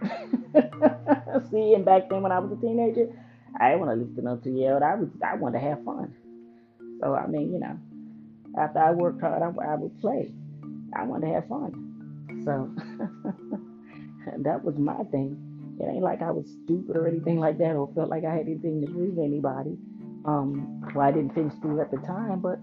See, 1.50 1.74
and 1.74 1.84
back 1.84 2.08
then 2.08 2.22
when 2.22 2.32
I 2.32 2.38
was 2.38 2.52
a 2.52 2.60
teenager, 2.60 3.08
I 3.58 3.70
didn't 3.70 3.86
want 3.86 3.92
to 3.92 4.04
listen 4.04 4.16
to 4.16 4.22
no 4.22 4.36
two-year-old. 4.36 4.82
I 4.82 4.94
was, 4.94 5.08
I 5.24 5.34
wanted 5.36 5.60
to 5.60 5.64
have 5.64 5.84
fun. 5.84 6.14
So 7.00 7.14
I 7.14 7.26
mean, 7.26 7.52
you 7.52 7.60
know, 7.60 7.78
after 8.58 8.78
I 8.78 8.90
worked 8.92 9.20
hard, 9.20 9.42
I, 9.42 9.72
I 9.72 9.74
would 9.76 10.00
play. 10.00 10.32
I 10.94 11.04
wanted 11.04 11.26
to 11.28 11.34
have 11.34 11.48
fun. 11.48 11.87
So 12.44 12.70
that 14.38 14.64
was 14.64 14.76
my 14.78 15.02
thing. 15.10 15.76
It 15.80 15.84
ain't 15.84 16.02
like 16.02 16.22
I 16.22 16.30
was 16.30 16.46
stupid 16.64 16.96
or 16.96 17.06
anything 17.06 17.38
like 17.38 17.58
that, 17.58 17.76
or 17.76 17.90
felt 17.94 18.10
like 18.10 18.24
I 18.24 18.32
had 18.32 18.46
anything 18.46 18.80
to 18.84 18.92
prove 18.92 19.18
anybody. 19.18 19.76
Um, 20.24 20.82
well, 20.94 21.06
I 21.06 21.12
didn't 21.12 21.34
finish 21.34 21.54
school 21.54 21.80
at 21.80 21.90
the 21.90 21.98
time, 21.98 22.40
but 22.40 22.58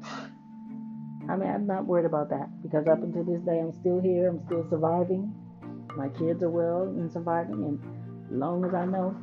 I 1.30 1.36
mean, 1.36 1.49
I'm 1.49 1.65
not 1.65 1.86
worried 1.86 2.06
about 2.06 2.30
that 2.30 2.49
because 2.62 2.88
up 2.88 3.01
until 3.01 3.23
this 3.23 3.41
day, 3.41 3.60
I'm 3.60 3.73
still 3.73 4.01
here. 4.01 4.30
I'm 4.30 4.45
still 4.45 4.67
surviving. 4.69 5.34
My 5.95 6.10
kids 6.10 6.43
are 6.43 6.49
well 6.49 6.84
and 6.84 7.12
surviving, 7.12 7.63
and 7.63 8.39
long 8.39 8.65
as 8.65 8.73
I 8.73 8.86
know, 8.86 9.15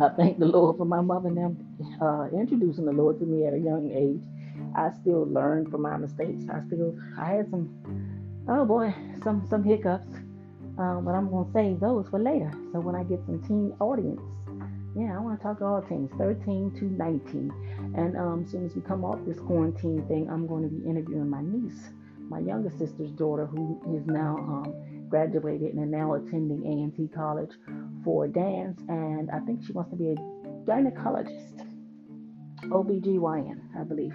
I 0.00 0.08
thank 0.10 0.38
the 0.38 0.46
Lord 0.46 0.78
for 0.78 0.84
my 0.84 1.00
mother 1.00 1.28
and 1.28 1.36
them 1.36 1.68
uh, 2.00 2.28
introducing 2.32 2.84
the 2.86 2.92
Lord 2.92 3.18
to 3.20 3.26
me 3.26 3.46
at 3.46 3.52
a 3.54 3.58
young 3.58 3.90
age. 3.90 4.22
I 4.76 4.90
still 5.00 5.26
learn 5.26 5.70
from 5.70 5.82
my 5.82 5.96
mistakes. 5.96 6.44
I 6.50 6.60
still, 6.66 6.96
I 7.18 7.26
had 7.32 7.50
some, 7.50 7.68
oh 8.48 8.64
boy, 8.64 8.94
some 9.22 9.46
some 9.48 9.62
hiccups 9.62 10.08
um, 10.78 11.04
but 11.04 11.10
I'm 11.10 11.28
gonna 11.28 11.50
save 11.52 11.80
those 11.80 12.08
for 12.08 12.20
later. 12.20 12.52
So 12.72 12.78
when 12.78 12.94
I 12.94 13.02
get 13.02 13.20
some 13.26 13.42
teen 13.42 13.74
audience, 13.80 14.20
yeah, 14.96 15.16
I 15.16 15.20
want 15.20 15.38
to 15.38 15.42
talk 15.42 15.58
to 15.58 15.64
all 15.64 15.82
teens, 15.82 16.10
13 16.18 16.72
to 16.78 16.84
19. 16.84 17.52
And 17.96 18.16
um, 18.16 18.44
as 18.44 18.52
soon 18.52 18.64
as 18.64 18.74
we 18.74 18.82
come 18.82 19.04
off 19.04 19.18
this 19.26 19.38
quarantine 19.38 20.04
thing, 20.06 20.28
I'm 20.30 20.46
going 20.46 20.62
to 20.62 20.68
be 20.68 20.88
interviewing 20.88 21.28
my 21.28 21.42
niece, 21.42 21.90
my 22.28 22.38
younger 22.38 22.70
sister's 22.70 23.10
daughter, 23.10 23.46
who 23.46 23.80
is 23.96 24.06
now 24.06 24.36
um, 24.38 24.74
graduated 25.08 25.74
and 25.74 25.90
now 25.90 26.14
attending 26.14 26.64
A&T 26.64 27.08
College 27.14 27.50
for 28.02 28.26
dance. 28.26 28.80
And 28.88 29.30
I 29.30 29.40
think 29.40 29.64
she 29.64 29.72
wants 29.72 29.90
to 29.90 29.96
be 29.96 30.10
a 30.10 30.14
gynecologist, 30.64 31.66
OBGYN, 32.62 33.60
I 33.78 33.84
believe, 33.84 34.14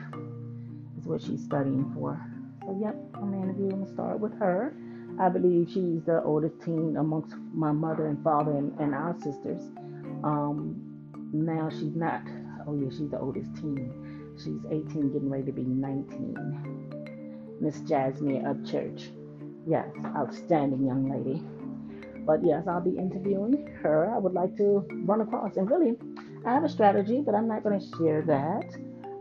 is 0.98 1.06
what 1.06 1.22
she's 1.22 1.43
studying 1.43 1.91
for. 1.93 2.19
So, 2.65 2.78
yep, 2.80 2.95
I'm 3.15 3.34
interviewing 3.34 3.86
to 3.86 3.91
start 3.91 4.19
with 4.19 4.38
her. 4.39 4.73
I 5.19 5.30
believe 5.30 5.67
she's 5.67 6.04
the 6.06 6.23
oldest 6.23 6.62
teen 6.63 6.97
amongst 6.97 7.36
my 7.54 7.71
mother 7.71 8.08
and 8.08 8.23
father 8.23 8.52
and, 8.52 8.78
and 8.80 8.95
our 8.95 9.15
sisters. 9.19 9.62
Um, 10.23 10.82
now 11.34 11.69
she's 11.69 11.95
not. 11.95 12.23
Oh 12.65 12.76
yeah, 12.76 12.89
she's 12.89 13.10
the 13.10 13.19
oldest 13.19 13.54
teen. 13.56 13.91
She's 14.38 14.60
18, 14.71 15.13
getting 15.13 15.30
ready 15.30 15.45
to 15.45 15.52
be 15.52 15.63
19. 15.63 17.58
Miss 17.60 17.82
Jasmine 17.82 18.43
Upchurch. 18.43 19.10
Yes, 19.67 19.88
outstanding 20.15 20.86
young 20.86 21.12
lady. 21.12 21.43
But 22.26 22.43
yes, 22.43 22.63
I'll 22.67 22.82
be 22.82 22.97
interviewing 22.97 23.67
her. 23.82 24.10
I 24.10 24.17
would 24.17 24.34
like 24.34 24.56
to 24.58 24.86
run 25.04 25.21
across, 25.21 25.58
and 25.58 25.69
really, 25.69 25.95
I 26.45 26.54
have 26.54 26.63
a 26.63 26.69
strategy, 26.69 27.21
but 27.21 27.36
I'm 27.36 27.47
not 27.47 27.63
going 27.63 27.80
to 27.80 27.86
share 27.97 28.21
that 28.23 28.73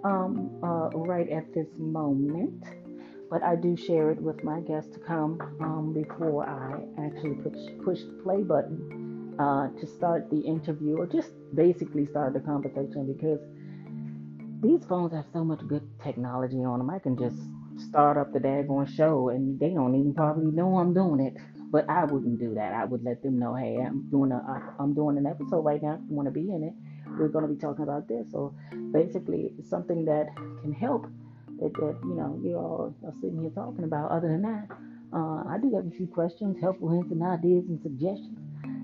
um, 0.05 0.50
uh, 0.62 0.88
right 0.96 1.28
at 1.28 1.52
this 1.52 1.68
moment 1.78 2.64
but 3.33 3.42
I 3.42 3.57
do 3.57 3.75
share 3.79 4.11
it 4.11 4.21
with 4.21 4.45
my 4.45 4.61
guests 4.61 4.92
to 4.92 5.01
come 5.01 5.40
um, 5.62 5.95
before 5.95 6.47
I 6.47 6.85
actually 7.03 7.37
push 7.37 7.57
push 7.83 8.01
the 8.03 8.23
play 8.23 8.42
button 8.42 9.35
uh, 9.40 9.68
to 9.81 9.87
start 9.87 10.29
the 10.29 10.40
interview 10.40 10.99
or 10.99 11.07
just 11.07 11.33
basically 11.55 12.05
start 12.05 12.35
the 12.35 12.40
conversation 12.40 13.11
because 13.11 13.40
these 14.61 14.85
phones 14.85 15.14
have 15.14 15.25
so 15.33 15.42
much 15.45 15.66
good 15.66 15.83
technology 16.05 16.59
on 16.59 16.81
them. 16.81 16.90
I 16.90 16.99
can 16.99 17.16
just 17.16 17.38
start 17.88 18.18
up 18.18 18.35
the 18.35 18.38
daggone 18.38 18.87
show 18.87 19.31
and 19.31 19.59
they 19.59 19.71
don't 19.71 19.95
even 19.95 20.12
probably 20.12 20.53
know 20.53 20.77
I'm 20.77 20.92
doing 20.92 21.21
it. 21.21 21.35
But 21.71 21.88
I 21.88 22.05
wouldn't 22.05 22.38
do 22.38 22.53
that. 22.57 22.75
I 22.75 22.85
would 22.85 23.03
let 23.03 23.23
them 23.23 23.38
know, 23.38 23.55
hey, 23.55 23.79
I'm 23.79 24.11
doing 24.11 24.31
a 24.31 24.75
I'm 24.79 24.92
doing 24.92 25.16
an 25.16 25.25
episode 25.25 25.64
right 25.64 25.83
now. 25.83 25.95
If 25.95 26.01
you 26.07 26.14
want 26.14 26.27
to 26.27 26.33
be 26.33 26.53
in 26.53 26.62
it, 26.64 26.75
we're 27.18 27.29
going 27.29 27.49
to 27.49 27.55
be 27.55 27.59
talking 27.59 27.85
about 27.85 28.09
this. 28.09 28.31
So 28.31 28.55
basically, 28.92 29.55
something 29.71 30.05
that 30.05 30.27
can 30.61 30.75
help 30.75 31.07
that, 31.61 31.73
that 31.75 31.97
you 32.05 32.15
know 32.15 32.38
you 32.43 32.57
all 32.57 32.95
are 33.05 33.15
sitting 33.21 33.41
here 33.41 33.51
talking 33.51 33.85
about. 33.85 34.11
Other 34.11 34.29
than 34.29 34.43
that, 34.43 34.69
uh, 35.12 35.45
I 35.49 35.59
do 35.61 35.75
have 35.75 35.87
a 35.87 35.91
few 35.91 36.07
questions, 36.07 36.57
helpful 36.61 36.91
hints 36.91 37.12
and 37.12 37.23
ideas 37.23 37.65
and 37.69 37.81
suggestions. 37.83 38.38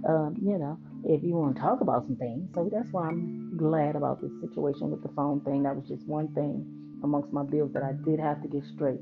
Um, 0.09 0.37
you 0.41 0.59
know, 0.59 0.79
if 1.05 1.23
you 1.23 1.35
want 1.35 1.57
to 1.57 1.61
talk 1.63 1.81
about 1.81 2.07
some 2.07 2.17
things. 2.17 2.49
So 2.55 2.71
that's 2.73 2.89
why 2.93 3.09
I'm 3.09 3.57
glad 3.57 3.97
about 3.97 4.21
this 4.21 4.31
situation 4.41 4.91
with 4.91 5.03
the 5.03 5.09
phone 5.17 5.41
thing. 5.41 5.63
That 5.63 5.75
was 5.75 5.89
just 5.89 6.07
one 6.07 6.29
thing 6.35 6.67
amongst 7.03 7.33
my 7.33 7.43
bills 7.43 7.73
that 7.75 7.83
I 7.83 7.93
did 8.05 8.21
have 8.21 8.43
to 8.43 8.49
get 8.49 8.65
straight. 8.75 9.01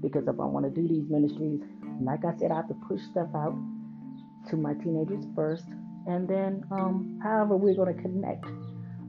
Because 0.00 0.28
if 0.28 0.38
I 0.38 0.44
want 0.44 0.66
to 0.66 0.70
do 0.70 0.86
these 0.86 1.08
ministries, 1.08 1.60
like 2.00 2.24
I 2.24 2.36
said, 2.38 2.52
I 2.52 2.56
have 2.56 2.68
to 2.68 2.78
push 2.86 3.00
stuff 3.10 3.28
out 3.34 3.56
to 4.50 4.56
my 4.56 4.74
teenagers 4.74 5.24
first, 5.34 5.64
and 6.06 6.28
then 6.28 6.62
um, 6.70 7.18
however 7.22 7.56
we're 7.56 7.74
going 7.74 7.94
to 7.94 8.00
connect. 8.00 8.44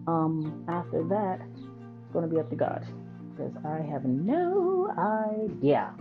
Um, 0.07 0.65
after 0.69 1.03
that, 1.09 1.39
it's 1.53 2.13
going 2.13 2.27
to 2.27 2.33
be 2.33 2.39
up 2.39 2.49
to 2.49 2.55
God 2.55 2.85
because 3.37 3.53
I 3.65 3.81
have 3.91 4.03
no 4.05 4.89
idea. 4.97 5.93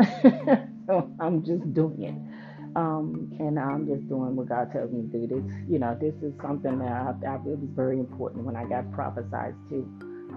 so 0.86 1.10
I'm 1.20 1.44
just 1.44 1.74
doing 1.74 2.02
it. 2.02 2.76
Um, 2.76 3.32
and 3.38 3.58
I'm 3.58 3.86
just 3.86 4.06
doing 4.08 4.36
what 4.36 4.48
God 4.48 4.70
tells 4.72 4.92
me 4.92 5.08
to 5.10 5.26
do. 5.26 5.26
This, 5.26 5.54
you 5.68 5.78
know, 5.78 5.96
this 5.98 6.14
is 6.22 6.32
something 6.42 6.78
that 6.78 6.92
I, 6.92 7.14
I, 7.26 7.34
it 7.36 7.58
was 7.58 7.70
very 7.74 7.98
important 7.98 8.44
when 8.44 8.56
I 8.56 8.64
got 8.64 8.92
prophesied 8.92 9.54
to 9.70 9.88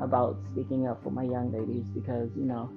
about 0.02 0.38
speaking 0.52 0.88
up 0.88 1.04
for 1.04 1.12
my 1.12 1.24
young 1.24 1.52
ladies 1.52 1.84
because, 1.94 2.30
you 2.38 2.46
know, 2.46 2.72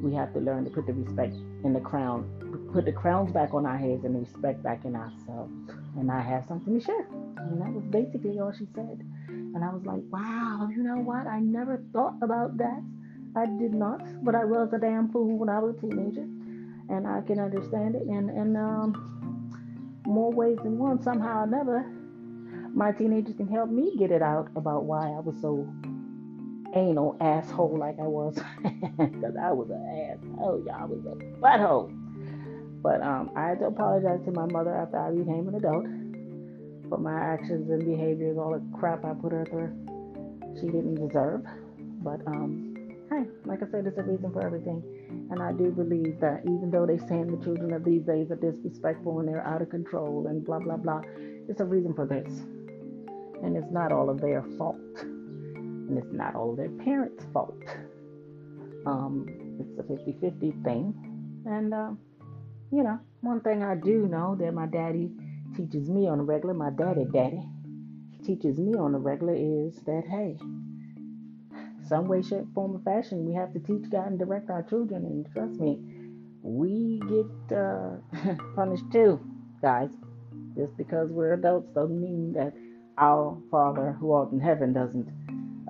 we 0.00 0.14
have 0.14 0.32
to 0.32 0.40
learn 0.40 0.64
to 0.64 0.70
put 0.70 0.86
the 0.86 0.94
respect 0.94 1.34
in 1.64 1.74
the 1.74 1.80
crown, 1.80 2.30
put 2.72 2.84
the 2.84 2.92
crowns 2.92 3.32
back 3.32 3.54
on 3.54 3.66
our 3.66 3.76
heads 3.76 4.04
and 4.04 4.18
respect 4.18 4.62
back 4.62 4.84
in 4.84 4.94
ourselves. 4.94 5.52
And 5.98 6.10
I 6.10 6.20
have 6.20 6.44
something 6.46 6.78
to 6.78 6.84
share. 6.84 7.06
And 7.36 7.60
that 7.60 7.72
was 7.72 7.84
basically 7.84 8.38
all 8.38 8.52
she 8.52 8.66
said. 8.74 9.02
And 9.28 9.64
I 9.64 9.72
was 9.72 9.84
like, 9.84 10.02
wow, 10.10 10.68
you 10.70 10.82
know 10.82 10.98
what? 10.98 11.26
I 11.26 11.40
never 11.40 11.82
thought 11.92 12.16
about 12.22 12.56
that. 12.58 12.82
I 13.34 13.46
did 13.46 13.74
not, 13.74 14.02
but 14.24 14.34
I 14.34 14.44
was 14.44 14.72
a 14.72 14.78
damn 14.78 15.10
fool 15.10 15.38
when 15.38 15.48
I 15.48 15.58
was 15.58 15.76
a 15.76 15.80
teenager. 15.80 16.26
And 16.88 17.06
I 17.06 17.20
can 17.22 17.40
understand 17.40 17.94
it 17.96 18.02
And, 18.02 18.30
in 18.30 18.56
um, 18.56 19.16
more 20.06 20.32
ways 20.32 20.58
than 20.62 20.78
one. 20.78 21.02
Somehow 21.02 21.40
or 21.40 21.44
another, 21.44 21.86
my 22.74 22.92
teenagers 22.92 23.34
can 23.36 23.48
help 23.48 23.70
me 23.70 23.96
get 23.98 24.10
it 24.10 24.22
out 24.22 24.48
about 24.56 24.84
why 24.84 25.08
I 25.08 25.20
was 25.20 25.36
so 25.40 25.66
anal 26.74 27.16
asshole 27.20 27.78
like 27.78 27.98
I 27.98 28.06
was. 28.06 28.38
Because 28.96 29.36
I 29.36 29.52
was 29.52 29.70
an 29.70 30.18
asshole. 30.18 30.62
Y'all 30.66 30.74
I 30.74 30.84
was 30.84 31.04
a 31.06 31.16
butthole. 31.40 32.05
But 32.82 33.02
um, 33.02 33.30
I 33.36 33.48
had 33.48 33.58
to 33.60 33.66
apologize 33.66 34.20
to 34.26 34.32
my 34.32 34.46
mother 34.46 34.74
after 34.74 34.98
I 34.98 35.10
became 35.10 35.48
an 35.48 35.54
adult 35.54 35.86
for 36.88 36.98
my 36.98 37.18
actions 37.18 37.70
and 37.70 37.84
behaviors, 37.84 38.38
all 38.38 38.52
the 38.52 38.78
crap 38.78 39.04
I 39.04 39.12
put 39.14 39.32
her 39.32 39.44
through. 39.46 39.72
She 40.60 40.66
didn't 40.66 40.94
deserve. 41.06 41.44
But 42.02 42.20
um, 42.26 42.76
hey, 43.10 43.24
like 43.44 43.62
I 43.62 43.70
said, 43.70 43.84
there's 43.84 43.98
a 43.98 44.02
reason 44.02 44.32
for 44.32 44.44
everything. 44.44 44.82
And 45.30 45.42
I 45.42 45.52
do 45.52 45.70
believe 45.70 46.20
that 46.20 46.42
even 46.44 46.70
though 46.70 46.86
they 46.86 46.98
saying 46.98 47.36
the 47.36 47.44
children 47.44 47.72
of 47.72 47.84
these 47.84 48.02
days 48.02 48.30
are 48.30 48.36
disrespectful 48.36 49.18
and 49.20 49.28
they're 49.28 49.46
out 49.46 49.62
of 49.62 49.70
control 49.70 50.26
and 50.28 50.44
blah, 50.44 50.58
blah, 50.58 50.76
blah, 50.76 51.02
it's 51.48 51.60
a 51.60 51.64
reason 51.64 51.94
for 51.94 52.06
this. 52.06 52.28
And 53.42 53.56
it's 53.56 53.70
not 53.70 53.92
all 53.92 54.08
of 54.10 54.20
their 54.20 54.42
fault. 54.56 54.78
And 55.02 55.98
it's 55.98 56.12
not 56.12 56.34
all 56.34 56.50
of 56.50 56.56
their 56.56 56.70
parents' 56.84 57.24
fault. 57.32 57.62
Um, 58.86 59.26
it's 59.60 59.78
a 59.78 59.82
50 59.82 60.16
50 60.20 60.50
thing. 60.64 61.42
And, 61.46 61.74
uh, 61.74 61.90
you 62.70 62.82
know, 62.82 62.98
one 63.20 63.40
thing 63.40 63.62
I 63.62 63.74
do 63.74 64.06
know 64.06 64.36
that 64.40 64.52
my 64.52 64.66
daddy 64.66 65.10
teaches 65.56 65.88
me 65.88 66.08
on 66.08 66.20
a 66.20 66.22
regular, 66.22 66.54
my 66.54 66.70
daddy 66.70 67.06
daddy 67.12 67.42
teaches 68.24 68.58
me 68.58 68.74
on 68.74 68.94
a 68.94 68.98
regular 68.98 69.34
is 69.34 69.76
that, 69.86 70.04
hey, 70.08 70.36
some 71.88 72.08
way, 72.08 72.22
shape, 72.22 72.46
form, 72.54 72.76
or 72.76 72.80
fashion, 72.80 73.24
we 73.24 73.34
have 73.34 73.52
to 73.52 73.60
teach 73.60 73.88
God 73.90 74.08
and 74.08 74.18
direct 74.18 74.50
our 74.50 74.62
children. 74.62 75.04
And 75.04 75.26
trust 75.32 75.60
me, 75.60 75.78
we 76.42 77.00
get 77.08 77.56
uh, 77.56 77.96
punished 78.56 78.90
too, 78.90 79.20
guys. 79.62 79.90
Just 80.56 80.76
because 80.76 81.10
we're 81.10 81.34
adults 81.34 81.68
doesn't 81.74 82.00
mean 82.00 82.32
that 82.32 82.54
our 82.98 83.38
Father 83.50 83.96
who 84.00 84.12
art 84.12 84.32
in 84.32 84.40
heaven 84.40 84.72
doesn't 84.72 85.08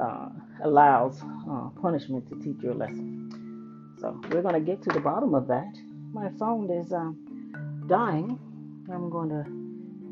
uh, 0.00 0.28
allows 0.62 1.20
uh, 1.50 1.68
punishment 1.82 2.28
to 2.28 2.36
teach 2.36 2.62
you 2.62 2.72
a 2.72 2.74
lesson. 2.74 3.96
So 4.00 4.18
we're 4.30 4.42
going 4.42 4.54
to 4.54 4.60
get 4.60 4.82
to 4.82 4.90
the 4.90 5.00
bottom 5.00 5.34
of 5.34 5.48
that. 5.48 5.74
My 6.12 6.28
phone 6.38 6.70
is 6.70 6.92
um, 6.92 7.84
dying. 7.88 8.38
I'm 8.92 9.10
going 9.10 9.28
to 9.30 9.44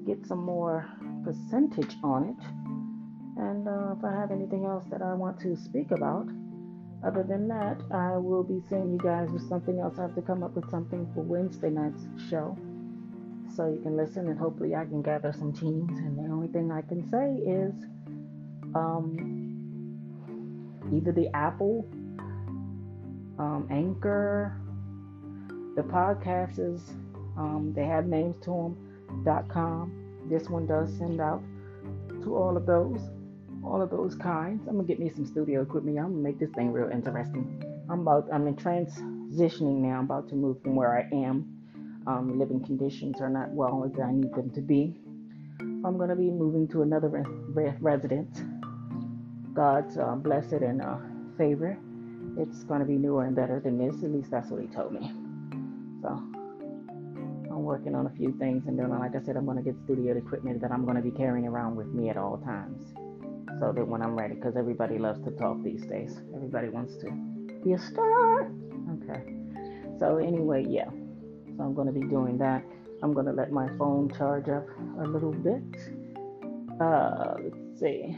get 0.06 0.26
some 0.26 0.44
more 0.44 0.86
percentage 1.24 1.96
on 2.02 2.24
it. 2.24 3.40
And 3.40 3.66
uh, 3.66 3.94
if 3.98 4.04
I 4.04 4.12
have 4.12 4.30
anything 4.30 4.64
else 4.64 4.84
that 4.90 5.02
I 5.02 5.14
want 5.14 5.40
to 5.40 5.56
speak 5.56 5.90
about, 5.90 6.28
other 7.04 7.22
than 7.22 7.48
that, 7.48 7.80
I 7.92 8.16
will 8.16 8.42
be 8.42 8.60
seeing 8.68 8.92
you 8.92 8.98
guys 8.98 9.28
with 9.30 9.46
something 9.48 9.78
else. 9.78 9.98
I 9.98 10.02
have 10.02 10.14
to 10.14 10.22
come 10.22 10.42
up 10.42 10.54
with 10.54 10.70
something 10.70 11.10
for 11.14 11.22
Wednesday 11.22 11.70
night's 11.70 12.06
show 12.30 12.56
so 13.54 13.68
you 13.68 13.80
can 13.82 13.96
listen 13.96 14.28
and 14.28 14.38
hopefully 14.38 14.74
I 14.74 14.84
can 14.84 15.02
gather 15.02 15.32
some 15.32 15.52
teams. 15.52 15.98
And 15.98 16.18
the 16.18 16.32
only 16.32 16.48
thing 16.48 16.72
I 16.72 16.82
can 16.82 17.08
say 17.08 17.34
is 17.46 17.72
um, 18.74 20.00
either 20.92 21.12
the 21.12 21.28
Apple, 21.34 21.86
um, 23.38 23.68
Anchor, 23.70 24.56
the 25.74 25.82
podcasters, 25.82 26.80
um, 27.36 27.72
they 27.74 27.84
have 27.84 28.06
names 28.06 28.36
to 28.44 28.50
them, 29.24 29.48
.com. 29.48 29.92
This 30.28 30.48
one 30.48 30.66
does 30.66 30.96
send 30.96 31.20
out 31.20 31.42
to 32.22 32.36
all 32.36 32.56
of 32.56 32.66
those, 32.66 33.00
all 33.64 33.82
of 33.82 33.90
those 33.90 34.14
kinds. 34.14 34.66
I'm 34.68 34.76
gonna 34.76 34.86
get 34.86 35.00
me 35.00 35.10
some 35.10 35.26
studio 35.26 35.62
equipment. 35.62 35.98
I'm 35.98 36.12
gonna 36.12 36.22
make 36.22 36.38
this 36.38 36.50
thing 36.50 36.72
real 36.72 36.90
interesting. 36.90 37.62
I'm 37.90 38.00
about, 38.00 38.28
I'm 38.32 38.46
in 38.46 38.56
transitioning 38.56 39.80
now. 39.82 39.98
I'm 39.98 40.04
about 40.04 40.28
to 40.30 40.34
move 40.34 40.62
from 40.62 40.76
where 40.76 40.96
I 40.96 41.14
am. 41.14 41.50
Um, 42.06 42.38
living 42.38 42.64
conditions 42.64 43.20
are 43.20 43.30
not 43.30 43.50
well 43.50 43.84
as 43.84 43.98
I 43.98 44.12
need 44.12 44.32
them 44.34 44.50
to 44.50 44.60
be. 44.60 44.94
I'm 45.60 45.98
gonna 45.98 46.16
be 46.16 46.30
moving 46.30 46.68
to 46.68 46.82
another 46.82 47.08
re- 47.08 47.74
residence. 47.80 48.40
God's 49.52 49.98
uh, 49.98 50.14
blessed 50.14 50.52
and 50.52 50.82
uh, 50.82 50.96
favor. 51.36 51.76
It's 52.38 52.64
gonna 52.64 52.84
be 52.84 52.96
newer 52.96 53.24
and 53.24 53.36
better 53.36 53.60
than 53.60 53.78
this. 53.78 54.02
At 54.02 54.12
least 54.12 54.30
that's 54.30 54.50
what 54.50 54.62
He 54.62 54.68
told 54.68 54.92
me. 54.92 55.23
So 56.04 56.10
I'm 56.10 57.62
working 57.62 57.94
on 57.94 58.06
a 58.06 58.10
few 58.10 58.36
things, 58.38 58.64
and 58.66 58.78
then, 58.78 58.90
like 58.90 59.16
I 59.16 59.24
said, 59.24 59.36
I'm 59.36 59.46
going 59.46 59.56
to 59.56 59.62
get 59.62 59.74
studio 59.84 60.14
equipment 60.14 60.60
that 60.60 60.70
I'm 60.70 60.84
going 60.84 60.96
to 60.96 61.02
be 61.02 61.10
carrying 61.10 61.46
around 61.46 61.76
with 61.76 61.86
me 61.86 62.10
at 62.10 62.18
all 62.18 62.36
times, 62.44 62.92
so 63.58 63.72
that 63.72 63.86
when 63.86 64.02
I'm 64.02 64.14
ready, 64.14 64.34
because 64.34 64.54
everybody 64.54 64.98
loves 64.98 65.24
to 65.24 65.30
talk 65.30 65.62
these 65.64 65.82
days. 65.86 66.20
Everybody 66.34 66.68
wants 66.68 66.96
to 66.96 67.10
be 67.64 67.72
a 67.72 67.78
star. 67.78 68.52
Okay. 69.02 69.34
So 69.98 70.18
anyway, 70.18 70.66
yeah. 70.68 70.90
So 71.56 71.62
I'm 71.62 71.74
going 71.74 71.86
to 71.86 71.98
be 71.98 72.06
doing 72.06 72.36
that. 72.38 72.62
I'm 73.02 73.14
going 73.14 73.26
to 73.26 73.32
let 73.32 73.50
my 73.50 73.68
phone 73.78 74.12
charge 74.14 74.50
up 74.50 74.66
a 75.00 75.04
little 75.06 75.32
bit. 75.32 75.62
Uh, 76.80 77.36
let's 77.42 77.80
see. 77.80 78.14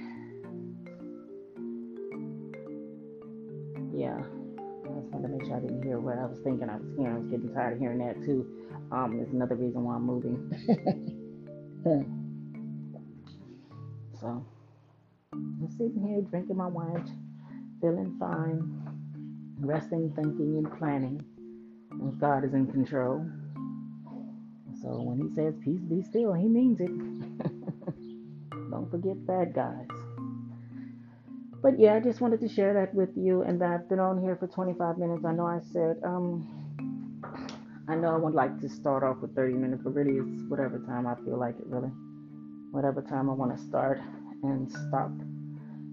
Yeah. 3.95 4.23
I 4.97 5.01
just 5.01 5.13
wanted 5.13 5.29
to 5.29 5.35
make 5.35 5.45
sure 5.47 5.57
I 5.57 5.61
didn't 5.61 5.83
hear 5.83 6.01
what 6.01 6.17
I 6.17 6.25
was 6.25 6.39
thinking 6.39 6.71
I 6.71 6.77
was 6.77 6.87
hearing. 6.97 7.17
I 7.17 7.19
was 7.19 7.29
getting 7.29 7.53
tired 7.53 7.75
of 7.75 7.79
hearing 7.79 7.99
that 7.99 8.15
too. 8.25 8.47
Um, 8.91 9.19
there's 9.19 9.31
another 9.31 9.55
reason 9.55 9.85
why 9.85 9.97
I'm 9.97 10.07
moving. 10.07 10.51
so 14.19 14.43
I'm 15.35 15.69
sitting 15.77 16.03
here 16.03 16.23
drinking 16.23 16.57
my 16.57 16.69
wine, 16.69 17.05
feeling 17.83 18.17
fine, 18.19 18.81
resting, 19.61 20.15
thinking, 20.17 20.65
and 20.65 20.79
planning. 20.79 21.23
And 21.91 22.19
God 22.19 22.45
is 22.45 22.55
in 22.55 22.67
control. 22.67 23.23
So 24.81 25.03
when 25.03 25.19
He 25.19 25.29
says 25.35 25.53
peace, 25.63 25.83
be 25.83 26.03
still, 26.03 26.33
He 26.33 26.49
means 26.49 26.81
it. 26.81 26.89
Don't 28.71 28.91
forget 28.91 29.17
that, 29.27 29.53
guys. 29.55 29.96
But 31.63 31.79
yeah, 31.79 31.95
I 31.95 32.01
just 32.01 32.21
wanted 32.21 32.41
to 32.41 32.49
share 32.49 32.75
that 32.75 32.95
with 32.95 33.11
you. 33.17 33.43
And 33.43 33.61
that 33.61 33.71
I've 33.71 33.89
been 33.89 34.01
on 34.01 34.21
here 34.21 34.37
for 34.37 34.47
25 34.47 34.99
minutes. 34.99 35.25
I 35.25 35.33
know 35.33 35.47
I 35.47 35.61
said, 35.73 35.97
um, 36.05 36.47
I 37.89 37.95
know 37.95 38.15
I 38.15 38.17
would 38.17 38.35
like 38.35 38.61
to 38.61 38.69
start 38.69 39.03
off 39.03 39.19
with 39.21 39.35
30 39.35 39.55
minutes, 39.55 39.83
but 39.85 39.95
really 39.95 40.17
it's 40.19 40.43
whatever 40.49 40.79
time 40.81 41.07
I 41.07 41.15
feel 41.25 41.39
like 41.39 41.57
it, 41.59 41.67
really. 41.67 41.91
Whatever 42.71 43.01
time 43.01 43.31
I 43.31 43.33
want 43.33 43.57
to 43.57 43.63
start 43.65 44.01
and 44.43 44.71
stop 44.71 45.11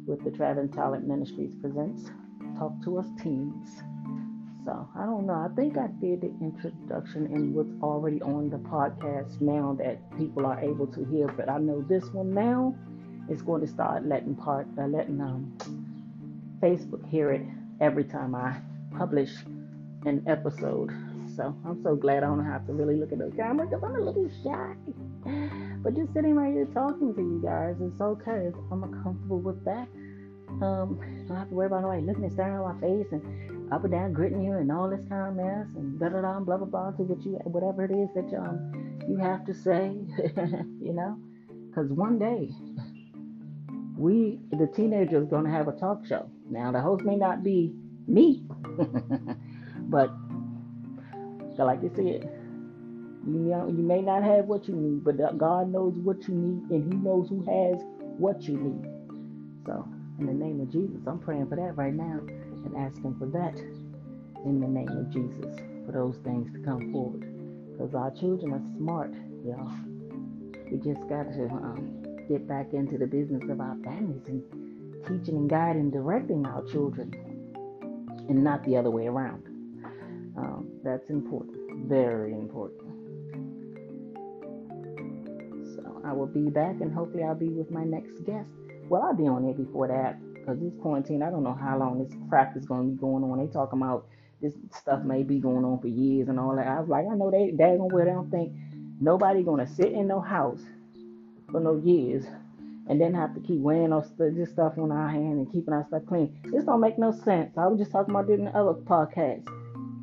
with 0.06 0.24
the 0.24 0.32
Traveling 0.32 0.70
Talent 0.70 1.08
Ministries 1.08 1.54
presents 1.62 2.10
Talk 2.58 2.74
to 2.84 2.98
Us 2.98 3.06
Teens. 3.22 3.82
So 4.66 4.88
I 4.96 5.06
don't 5.06 5.26
know. 5.26 5.34
I 5.34 5.54
think 5.56 5.78
I 5.78 5.88
did 6.02 6.22
the 6.22 6.34
introduction 6.42 7.28
and 7.28 7.54
what's 7.54 7.74
already 7.82 8.22
on 8.22 8.50
the 8.50 8.58
podcast 8.58 9.42
now 9.42 9.76
that 9.80 10.00
people 10.18 10.46
are 10.46 10.60
able 10.60 10.88
to 10.88 11.04
hear, 11.06 11.28
but 11.28 11.50
I 11.50 11.58
know 11.58 11.82
this 11.88 12.06
one 12.12 12.34
now 12.34 12.76
is 13.30 13.42
going 13.42 13.62
to 13.62 13.68
start 13.68 14.06
letting 14.06 14.36
part 14.36 14.68
uh, 14.78 14.86
letting 14.86 15.22
um, 15.22 15.54
Facebook 16.62 17.08
hear 17.10 17.32
it 17.32 17.46
every 17.82 18.04
time 18.04 18.36
I 18.36 18.60
publish 18.98 19.32
an 20.06 20.24
episode. 20.28 20.92
So 21.36 21.56
I'm 21.66 21.82
so 21.84 21.96
glad 21.96 22.18
I 22.24 22.28
don't 22.28 22.46
have 22.46 22.68
to 22.68 22.74
really 22.74 22.96
look 22.96 23.12
at 23.12 23.18
the 23.18 23.32
camera 23.36 23.66
because 23.66 23.84
I'm 23.84 23.96
a 23.96 24.00
little 24.00 24.30
shy. 24.44 24.76
But 25.82 25.96
just 25.96 26.14
sitting 26.14 26.36
right 26.36 26.54
here 26.54 26.66
talking 26.74 27.14
to 27.16 27.22
you 27.22 27.42
guys, 27.44 27.76
it's 27.82 28.00
okay. 28.00 28.52
I'm 28.72 28.82
comfortable 29.04 29.40
with 29.40 29.64
that. 29.66 29.88
Um, 30.62 31.00
I 31.02 31.28
don't 31.28 31.38
have 31.38 31.50
to 31.50 31.56
worry 31.56 31.68
about 31.68 31.82
nobody 31.82 32.06
looking 32.06 32.24
and 32.26 32.34
staring 32.34 32.56
at 32.56 32.62
my 32.62 32.80
face 32.80 33.08
and 33.12 33.74
up 33.74 33.84
and 33.84 33.92
down 33.92 34.14
gritting 34.14 34.44
you 34.44 34.54
and 34.54 34.72
all 34.72 34.90
this 34.90 35.04
kind 35.10 35.30
of 35.30 35.36
mess 35.36 35.68
and 35.76 35.98
blah 35.98 36.10
blah 36.10 36.22
blah 36.22 36.40
blah 36.40 36.58
blah 36.58 36.66
blah 36.68 36.92
to 36.92 37.04
what 37.04 37.26
you 37.26 37.32
whatever 37.46 37.86
it 37.86 37.92
is 37.92 38.08
that 38.14 38.38
um 38.38 38.84
you 39.08 39.18
have 39.18 39.46
to 39.46 39.54
say, 39.54 39.92
you 40.82 40.94
know, 40.94 41.18
because 41.70 41.90
one 41.92 42.20
day 42.20 42.50
we 43.98 44.40
the 44.52 44.68
teenagers 44.68 45.28
gonna 45.28 45.52
have 45.52 45.68
a 45.68 45.74
talk 45.74 46.06
show. 46.06 46.30
Now 46.50 46.72
the 46.72 46.82
host 46.82 47.04
may 47.04 47.16
not 47.16 47.44
be 47.44 47.74
me, 48.08 48.44
but 49.78 50.12
I 51.60 51.64
like 51.64 51.82
to 51.82 51.96
see 51.96 52.10
it. 52.10 52.24
You 53.26 53.50
you 53.70 53.84
may 53.84 54.02
not 54.02 54.24
have 54.24 54.46
what 54.46 54.68
you 54.68 54.76
need, 54.76 55.04
but 55.04 55.18
God 55.38 55.72
knows 55.72 55.94
what 55.98 56.28
you 56.28 56.34
need, 56.34 56.70
and 56.72 56.92
He 56.92 57.00
knows 57.00 57.30
who 57.30 57.42
has 57.44 57.82
what 58.18 58.42
you 58.44 58.58
need. 58.58 58.94
So, 59.66 59.88
in 60.20 60.26
the 60.26 60.34
name 60.34 60.60
of 60.60 60.72
Jesus, 60.72 61.08
I'm 61.08 61.20
praying 61.20 61.48
for 61.48 61.56
that 61.56 61.78
right 61.78 61.94
now 61.94 62.20
and 62.66 62.76
asking 62.78 63.16
for 63.18 63.28
that 63.28 63.58
in 64.46 64.60
the 64.60 64.68
name 64.68 64.90
of 64.90 65.10
Jesus 65.10 65.56
for 65.86 65.92
those 65.94 66.18
things 66.24 66.52
to 66.54 66.60
come 66.60 66.92
forward. 66.92 67.22
Because 67.72 67.96
our 67.96 68.12
children 68.12 68.54
are 68.54 68.78
smart, 68.78 69.14
y'all. 69.46 69.72
We 70.70 70.78
just 70.78 71.08
got 71.08 71.32
to 71.34 71.46
um, 71.50 72.03
get 72.28 72.48
back 72.48 72.74
into 72.74 72.98
the 72.98 73.08
business 73.08 73.44
of 73.50 73.60
our 73.60 73.76
families 73.84 74.24
and 74.28 74.44
teaching 75.04 75.36
and 75.36 75.50
guiding 75.50 75.92
directing 75.92 76.46
our 76.46 76.64
children, 76.66 77.14
and 78.30 78.44
not 78.44 78.64
the 78.64 78.78
other 78.78 78.92
way 78.92 79.08
around. 79.08 79.44
Um, 80.38 80.70
that's 80.84 81.10
important, 81.10 81.88
very 81.88 82.34
important. 82.34 82.82
So 85.76 86.02
I 86.06 86.14
will 86.14 86.28
be 86.28 86.50
back, 86.50 86.82
and 86.82 86.94
hopefully 86.94 87.24
I'll 87.24 87.36
be 87.36 87.50
with 87.50 87.72
my 87.72 87.84
next 87.84 88.24
guest. 88.26 88.50
Well, 88.90 89.04
I'll 89.04 89.16
be 89.16 89.28
on 89.28 89.44
here 89.44 89.54
before 89.54 89.88
that 89.88 90.20
because 90.34 90.60
this 90.60 90.74
quarantine. 90.82 91.24
I 91.24 91.30
don't 91.30 91.44
know 91.44 91.58
how 91.60 91.78
long 91.78 92.04
this 92.04 92.14
crap 92.30 92.58
is 92.58 92.66
going 92.66 92.90
to 92.90 92.96
be 92.96 93.00
going 93.00 93.24
on. 93.24 93.40
They 93.40 93.52
talking 93.52 93.82
about 93.82 94.08
this 94.42 94.54
stuff 94.78 95.04
may 95.04 95.24
be 95.24 95.40
going 95.40 95.64
on 95.64 95.80
for 95.80 95.88
years 95.88 96.28
and 96.28 96.40
all 96.40 96.56
that. 96.56 96.68
I 96.68 96.80
was 96.80 96.90
like, 96.90 97.06
I 97.10 97.16
know 97.16 97.32
they 97.32 97.52
they 97.52 97.78
gonna 97.78 97.88
wear. 97.88 98.06
They 98.06 98.12
don't 98.12 98.30
think 98.30 98.54
nobody 99.00 99.44
gonna 99.44 99.68
sit 99.68 99.94
in 99.94 100.08
no 100.08 100.20
house 100.20 100.62
for 101.54 101.62
no 101.62 101.78
years 101.78 102.26
and 102.90 103.00
then 103.00 103.14
have 103.14 103.34
to 103.34 103.40
keep 103.40 103.62
wearing 103.62 103.94
all 103.94 104.06
this 104.20 104.50
stuff 104.50 104.74
on 104.78 104.92
our 104.92 105.08
hand 105.08 105.40
and 105.40 105.52
keeping 105.54 105.74
our 105.74 105.86
stuff 105.88 106.04
clean. 106.08 106.38
This 106.52 106.66
don't 106.66 106.82
make 106.82 107.00
no 107.00 107.12
sense. 107.14 107.58
I 107.58 107.68
was 107.68 107.80
just 107.80 107.92
talking 107.92 108.14
about 108.14 108.30
it 108.30 108.40
in 108.40 108.46
the 108.46 108.58
other 108.58 108.74
podcast. 108.74 109.46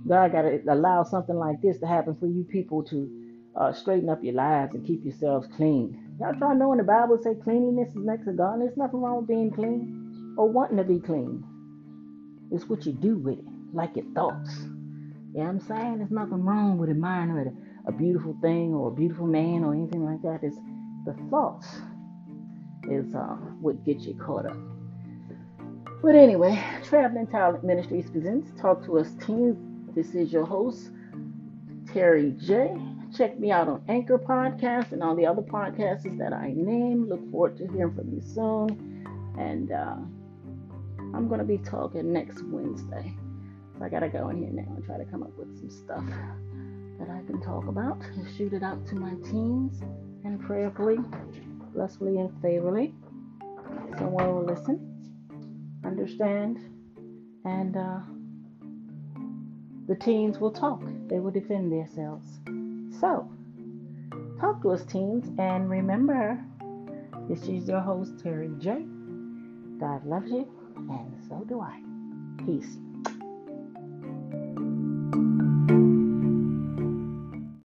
God 0.08 0.32
got 0.32 0.42
to 0.42 0.62
allow 0.70 1.02
something 1.02 1.36
like 1.36 1.60
this 1.60 1.78
to 1.80 1.86
happen 1.86 2.16
for 2.18 2.26
you 2.26 2.44
people 2.44 2.82
to 2.84 3.10
uh, 3.54 3.72
straighten 3.72 4.08
up 4.08 4.24
your 4.24 4.34
lives 4.34 4.74
and 4.74 4.86
keep 4.86 5.04
yourselves 5.04 5.46
clean. 5.56 6.16
Y'all 6.18 6.34
try 6.34 6.54
knowing 6.54 6.78
the 6.78 6.84
Bible 6.84 7.18
say 7.18 7.34
cleanliness 7.34 7.90
is 7.90 7.96
next 7.96 8.24
to 8.24 8.32
God. 8.32 8.60
There's 8.60 8.76
nothing 8.76 9.02
wrong 9.02 9.18
with 9.18 9.28
being 9.28 9.50
clean 9.50 10.34
or 10.38 10.48
wanting 10.48 10.78
to 10.78 10.84
be 10.84 11.00
clean. 11.00 11.44
It's 12.50 12.68
what 12.68 12.86
you 12.86 12.92
do 12.92 13.18
with 13.18 13.38
it, 13.38 13.44
like 13.74 13.96
your 13.96 14.06
thoughts. 14.14 14.50
You 15.32 15.40
know 15.40 15.44
what 15.44 15.48
I'm 15.48 15.60
saying? 15.60 15.98
There's 15.98 16.10
nothing 16.10 16.44
wrong 16.44 16.78
with 16.78 16.90
admiring 16.90 17.54
a, 17.86 17.90
a 17.90 17.92
beautiful 17.92 18.36
thing 18.40 18.74
or 18.74 18.88
a 18.88 18.94
beautiful 18.94 19.26
man 19.26 19.64
or 19.64 19.74
anything 19.74 20.04
like 20.04 20.22
that. 20.22 20.40
It's 20.42 20.56
the 21.04 21.14
thoughts 21.30 21.66
is 22.90 23.14
uh, 23.14 23.36
what 23.60 23.84
gets 23.84 24.04
you 24.04 24.14
caught 24.14 24.46
up. 24.46 24.56
But 26.02 26.14
anyway, 26.14 26.62
Traveling 26.84 27.26
Talent 27.26 27.64
Ministries 27.64 28.10
presents 28.10 28.50
Talk 28.60 28.84
to 28.86 28.98
Us 28.98 29.12
Teens. 29.24 29.56
This 29.94 30.14
is 30.14 30.32
your 30.32 30.44
host, 30.44 30.90
Terry 31.92 32.34
J. 32.38 32.74
Check 33.16 33.38
me 33.38 33.50
out 33.50 33.68
on 33.68 33.82
Anchor 33.88 34.18
Podcast 34.18 34.92
and 34.92 35.02
all 35.02 35.16
the 35.16 35.26
other 35.26 35.42
podcasts 35.42 36.18
that 36.18 36.32
I 36.32 36.52
name. 36.56 37.08
Look 37.08 37.30
forward 37.30 37.56
to 37.58 37.66
hearing 37.66 37.94
from 37.94 38.12
you 38.12 38.20
soon. 38.20 39.04
And 39.38 39.72
uh, 39.72 39.96
I'm 41.14 41.28
going 41.28 41.40
to 41.40 41.46
be 41.46 41.58
talking 41.58 42.12
next 42.12 42.42
Wednesday. 42.44 43.14
So 43.76 43.84
I 43.84 43.88
got 43.88 44.00
to 44.00 44.08
go 44.08 44.28
in 44.28 44.38
here 44.38 44.50
now 44.50 44.72
and 44.74 44.84
try 44.84 44.96
to 44.96 45.04
come 45.04 45.22
up 45.22 45.36
with 45.36 45.58
some 45.58 45.70
stuff 45.70 46.04
that 46.98 47.10
I 47.10 47.22
can 47.26 47.40
talk 47.42 47.66
about 47.66 48.00
and 48.00 48.26
shoot 48.36 48.52
it 48.52 48.62
out 48.62 48.86
to 48.88 48.94
my 48.94 49.14
teams 49.28 49.82
and 50.24 50.40
prayerfully, 50.40 50.98
blessedly, 51.74 52.18
and 52.18 52.30
favorably. 52.42 52.94
Someone 53.98 54.34
will 54.34 54.44
listen, 54.44 55.82
understand, 55.84 56.58
and 57.44 57.76
uh, 57.76 58.00
the 59.88 59.96
teens 59.96 60.38
will 60.38 60.52
talk. 60.52 60.82
They 61.08 61.18
will 61.18 61.30
defend 61.30 61.72
themselves. 61.72 62.40
So, 63.00 63.30
talk 64.40 64.62
to 64.62 64.70
us, 64.70 64.84
teens, 64.84 65.30
and 65.38 65.68
remember, 65.68 66.42
this 67.28 67.42
is 67.42 67.68
your 67.68 67.80
host, 67.80 68.12
Terry 68.22 68.50
J. 68.58 68.84
God 69.78 70.04
loves 70.04 70.30
you, 70.30 70.46
and 70.76 71.16
so 71.28 71.44
do 71.48 71.60
I. 71.60 71.80
Peace. 72.44 72.78